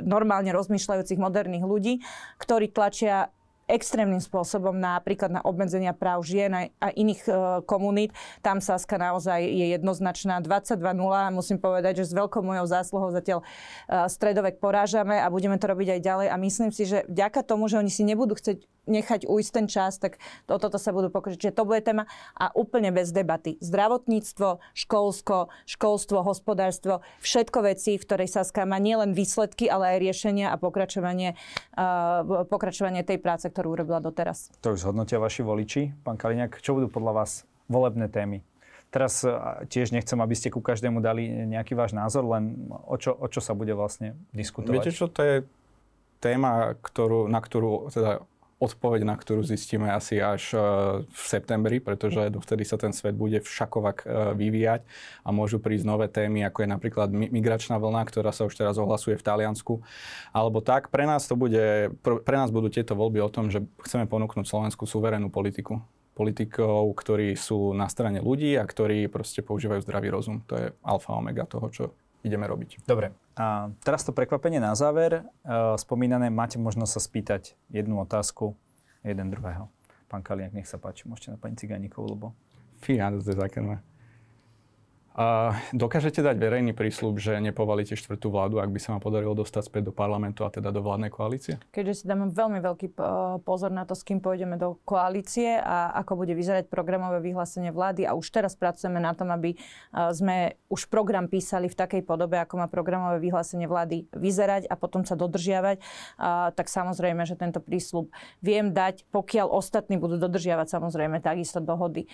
[0.00, 2.00] normálne rozmýšľajúcich moderných ľudí,
[2.40, 3.28] ktorí tlačia
[3.70, 7.30] extrémnym spôsobom napríklad na obmedzenia práv žien a iných e,
[7.64, 8.10] komunít.
[8.42, 10.42] Tam Saska naozaj je jednoznačná.
[10.42, 10.82] 22-0,
[11.30, 15.96] musím povedať, že s veľkou mojou zásluhou zatiaľ e, stredovek porážame a budeme to robiť
[15.96, 16.26] aj ďalej.
[16.34, 20.00] A myslím si, že vďaka tomu, že oni si nebudú chcieť nechať ujsť ten čas,
[20.00, 20.16] tak
[20.48, 21.38] o toto sa budú pokúšať.
[21.48, 23.60] Čiže to bude téma a úplne bez debaty.
[23.60, 30.46] Zdravotníctvo, školsko, školstvo, hospodárstvo, všetko veci, v ktorej Saska má nielen výsledky, ale aj riešenia
[30.52, 31.36] a pokračovanie,
[31.76, 34.52] uh, pokračovanie tej práce, ktorú urobila doteraz.
[34.64, 35.82] To už zhodnotia vaši voliči.
[36.06, 38.42] Pán Kaliňák, čo budú podľa vás volebné témy?
[38.90, 39.30] Teraz e,
[39.70, 43.38] tiež nechcem, aby ste ku každému dali nejaký váš názor, len o čo, o čo
[43.38, 44.74] sa bude vlastne diskutovať?
[44.74, 45.36] Viete čo, to je
[46.18, 48.26] téma, ktorú, na ktorú teda
[48.60, 50.58] odpoveď, na ktorú zistíme asi až e,
[51.08, 54.06] v septembri, pretože dovtedy sa ten svet bude všakovak e,
[54.36, 54.84] vyvíjať
[55.24, 59.16] a môžu prísť nové témy, ako je napríklad migračná vlna, ktorá sa už teraz ohlasuje
[59.16, 59.80] v Taliansku.
[60.36, 64.04] Alebo tak, pre nás, to bude, pre nás budú tieto voľby o tom, že chceme
[64.04, 65.80] ponúknuť Slovensku suverénnu politiku
[66.10, 70.44] politikov, ktorí sú na strane ľudí a ktorí proste používajú zdravý rozum.
[70.52, 71.84] To je alfa omega toho, čo
[72.22, 72.84] ideme robiť.
[72.84, 73.12] Dobre.
[73.36, 75.20] A teraz to prekvapenie na záver.
[75.20, 75.22] E,
[75.80, 77.42] spomínané, máte možnosť sa spýtať
[77.72, 78.54] jednu otázku
[79.00, 79.72] jeden druhého.
[80.10, 82.26] Pán Kaliak, nech sa páči, môžete na pani Ciganíkovú, lebo...
[82.80, 83.36] Fíha, to je
[85.10, 89.62] a dokážete dať verejný prísľub, že nepovalíte štvrtú vládu, ak by sa vám podarilo dostať
[89.66, 91.58] späť do parlamentu a teda do vládnej koalície?
[91.74, 92.94] Keďže si dáme veľmi veľký
[93.42, 98.06] pozor na to, s kým pôjdeme do koalície a ako bude vyzerať programové vyhlásenie vlády
[98.06, 99.58] a už teraz pracujeme na tom, aby
[100.14, 105.02] sme už program písali v takej podobe, ako má programové vyhlásenie vlády vyzerať a potom
[105.02, 105.82] sa dodržiavať,
[106.54, 108.08] tak samozrejme, že tento prísľub
[108.40, 112.06] viem dať, pokiaľ ostatní budú dodržiavať samozrejme takisto dohody.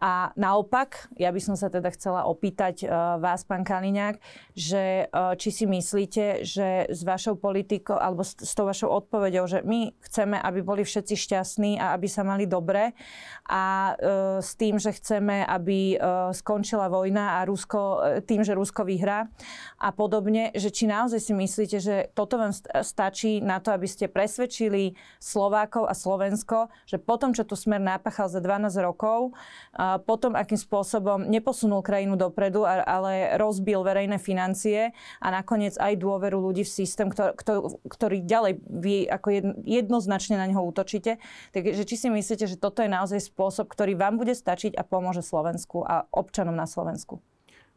[0.00, 4.16] A naopak, ja by som sa teda chcela opýtať uh, vás, pán Kaliňák,
[4.56, 9.44] že uh, či si myslíte, že s vašou politikou alebo s, s tou vašou odpovedou,
[9.44, 12.96] že my chceme, aby boli všetci šťastní a aby sa mali dobre
[13.44, 18.88] a uh, s tým, že chceme, aby uh, skončila vojna a Rusko, tým, že Rusko
[18.88, 19.28] vyhrá
[19.76, 24.08] a podobne, že či naozaj si myslíte, že toto vám stačí na to, aby ste
[24.08, 29.36] presvedčili Slovákov a Slovensko, že potom, čo tu smer napáchal za 12 rokov,
[29.76, 36.38] uh, potom, akým spôsobom neposunul krajinu dopredu, ale rozbil verejné financie a nakoniec aj dôveru
[36.38, 37.34] ľudí v systém, ktorý,
[37.88, 39.28] ktorý ďalej vy ako
[39.66, 41.18] jednoznačne na neho útočíte.
[41.50, 45.24] Takže či si myslíte, že toto je naozaj spôsob, ktorý vám bude stačiť a pomôže
[45.24, 47.18] Slovensku a občanom na Slovensku?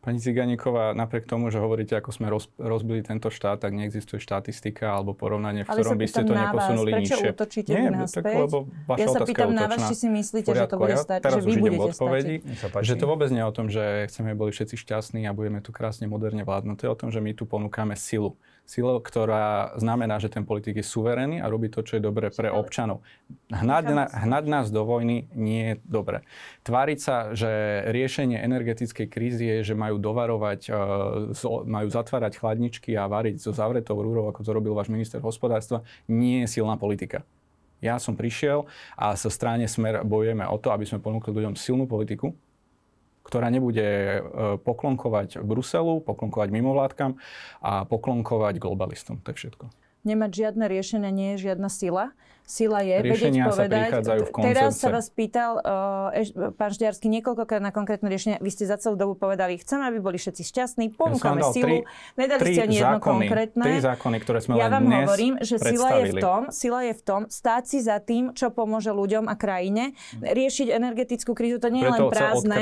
[0.04, 4.99] Pani Ciganíková, napriek tomu, že hovoríte, ako sme roz, rozbili tento štát, tak neexistuje štatistika
[4.99, 7.28] alebo porovnanie, v ktorom by ste to neposunuli vás, nižšie.
[7.32, 10.76] útočíte Nie, tak, lebo vaša ja sa pýtam na vás, či si myslíte, že to
[10.76, 12.36] bude stať, že vy budete odpovedi,
[12.84, 15.72] že to vôbec nie je o tom, že chceme boli všetci šťastní a budeme tu
[15.72, 16.84] krásne moderne vládnuť.
[16.84, 20.80] To je o tom, že my tu ponúkame silu silou, ktorá znamená, že ten politik
[20.80, 23.03] je suverénny a robí to, čo je dobré pre občanov.
[23.51, 26.24] Hnať, na, hnať nás do vojny nie je dobre.
[26.64, 27.49] Tváriť sa, že
[27.91, 30.76] riešenie energetickej krízy je, že majú dovarovať, e,
[31.68, 36.47] majú zatvárať chladničky a variť so zavretou rúrou, ako to robil váš minister hospodárstva, nie
[36.47, 37.28] je silná politika.
[37.84, 38.64] Ja som prišiel
[38.95, 42.32] a sa strane Smer bojujeme o to, aby sme ponúkli ľuďom silnú politiku,
[43.24, 44.20] ktorá nebude e,
[44.60, 47.18] poklonkovať Bruselu, poklonkovať mimovládkam
[47.64, 49.24] a poklonkovať globalistom.
[49.24, 49.66] To je všetko.
[50.04, 52.12] Nemať žiadne riešenie nie je žiadna sila
[52.44, 53.89] sila je Riešenia vedieť povedať.
[54.04, 58.38] v Teraz sa vás pýtal uh, pán Ždiarsky niekoľkokrát na konkrétne riešenie.
[58.44, 61.64] Vy ste za celú dobu povedali, chceme, aby boli všetci šťastní, ponúkame ja silu.
[61.64, 61.78] Tri,
[62.20, 63.64] Nedali tri ste ani jedno zákony, konkrétne.
[63.64, 66.94] Tri zákony, ktoré sme ja vám dnes hovorím, že sila je, v tom, sila je
[66.94, 69.96] v tom stáť si za tým, čo pomôže ľuďom a krajine.
[70.20, 72.56] Riešiť energetickú krízu, to nie je len prázdne.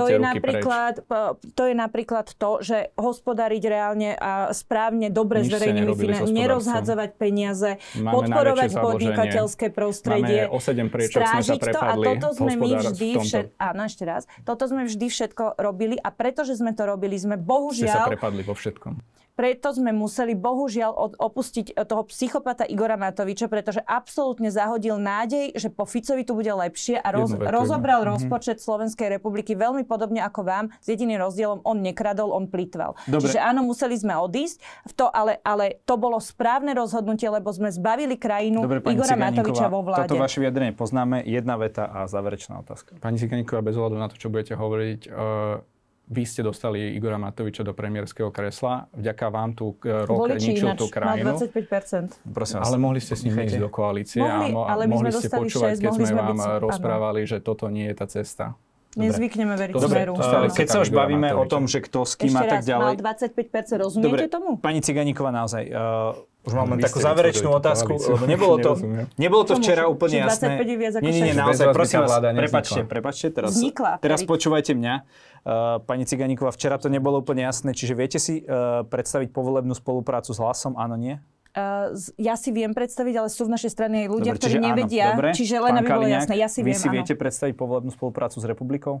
[0.00, 1.04] To je, napríklad,
[1.52, 7.76] to je napríklad to, že hospodariť reálne a správne, dobre s verejnými financiami, nerozhadzovať peniaze,
[7.92, 10.46] podporovať podnik podnikateľské prostredie.
[10.46, 12.06] Máme o 7 prieč, sme sa prepadli.
[12.06, 16.08] A toto sme my vždy všetko, áno, ešte raz, toto sme vždy všetko robili a
[16.14, 17.90] pretože sme to robili, sme bohužiaľ...
[17.90, 23.78] Ste sa prepadli vo všetkom preto sme museli bohužiaľ opustiť toho psychopata Igora Matoviča, pretože
[23.86, 28.18] absolútne zahodil nádej, že po Ficovi tu bude lepšie a roz, rozobral mm-hmm.
[28.18, 32.98] rozpočet Slovenskej republiky veľmi podobne ako vám, s jediným rozdielom, on nekradol, on plitval.
[33.06, 33.30] Dobre.
[33.30, 34.58] Čiže áno, museli sme odísť,
[34.90, 39.70] v to, ale, ale to bolo správne rozhodnutie, lebo sme zbavili krajinu Dobre, Igora Matoviča
[39.70, 40.10] vo vláde.
[40.10, 41.22] Toto vaše vyjadrenie poznáme.
[41.22, 42.98] Jedna veta a záverečná otázka.
[42.98, 45.77] Pani Ciganíková, bez ohľadu na to, čo budete hovoriť, uh
[46.08, 48.88] vy ste dostali Igora Matoviča do premiérskeho kresla.
[48.96, 51.36] Vďaka vám tu e, rok Voliči ničil tú krajinu.
[51.36, 52.32] 25%.
[52.32, 52.64] Prosím vás.
[52.64, 55.76] Ale mohli ste s ním ísť do koalície mohli, a, mo- ale mohli ste počúvať,
[55.76, 57.30] 6, keď sme vám byť, rozprávali, áno.
[57.30, 58.56] že toto nie je tá cesta.
[58.96, 60.12] Nezvykneme veriť Dobre, smeru.
[60.48, 62.96] Keď sa už bavíme o tom, že kto s kým Ešte a tak ďalej.
[62.96, 63.20] Ešte raz,
[63.68, 64.50] mal 25%, rozumiete Dobre, tomu?
[64.56, 66.16] Pani Ciganíková, naozaj, uh,
[66.48, 68.16] Už mám len Vy takú záverečnú otázku, koalíciu.
[68.16, 68.72] lebo nebolo to,
[69.20, 69.62] nebolo to Čomu?
[69.62, 70.56] včera úplne jasné.
[70.56, 71.42] 25 je viac ako nie, nie, nie, 6?
[71.44, 74.94] naozaj, prosím vás, prepačte, prepačte, teraz, Vznikla, teraz počúvajte mňa.
[75.38, 80.32] Uh, pani Ciganíková, včera to nebolo úplne jasné, čiže viete si uh, predstaviť povolebnú spoluprácu
[80.32, 81.20] s hlasom, áno, nie?
[81.52, 84.56] Uh, z- ja si viem predstaviť, ale sú v našej strane aj ľudia, Dobre, ktorí
[84.56, 85.06] áno, nevedia.
[85.12, 85.30] dobre.
[85.36, 86.94] Čiže len Pán aby bolo jasné, ja si Vy viem, si áno.
[87.00, 89.00] viete predstaviť povolebnú spoluprácu s republikou?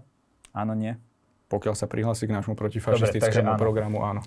[0.52, 0.96] Áno, nie?
[1.48, 3.60] Pokiaľ sa prihlási k nášmu takže protifašistickému áno.
[3.60, 4.20] programu, áno.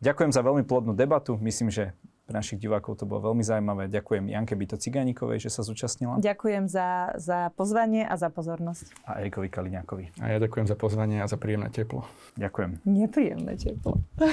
[0.00, 1.36] Ďakujem za veľmi plodnú debatu.
[1.38, 1.92] Myslím, že
[2.30, 3.90] pre našich divákov to bolo veľmi zaujímavé.
[3.90, 8.94] Ďakujem Janke Byto Ciganíkovej, že sa zúčastnila Ďakujem za, za pozvanie a za pozornosť.
[9.02, 10.22] a Erikovi Kaliňákovi.
[10.22, 12.06] A ja ďakujem za pozvanie a za príjemné teplo.
[12.38, 12.86] Ďakujem.
[12.86, 13.98] Nepríjemné teplo.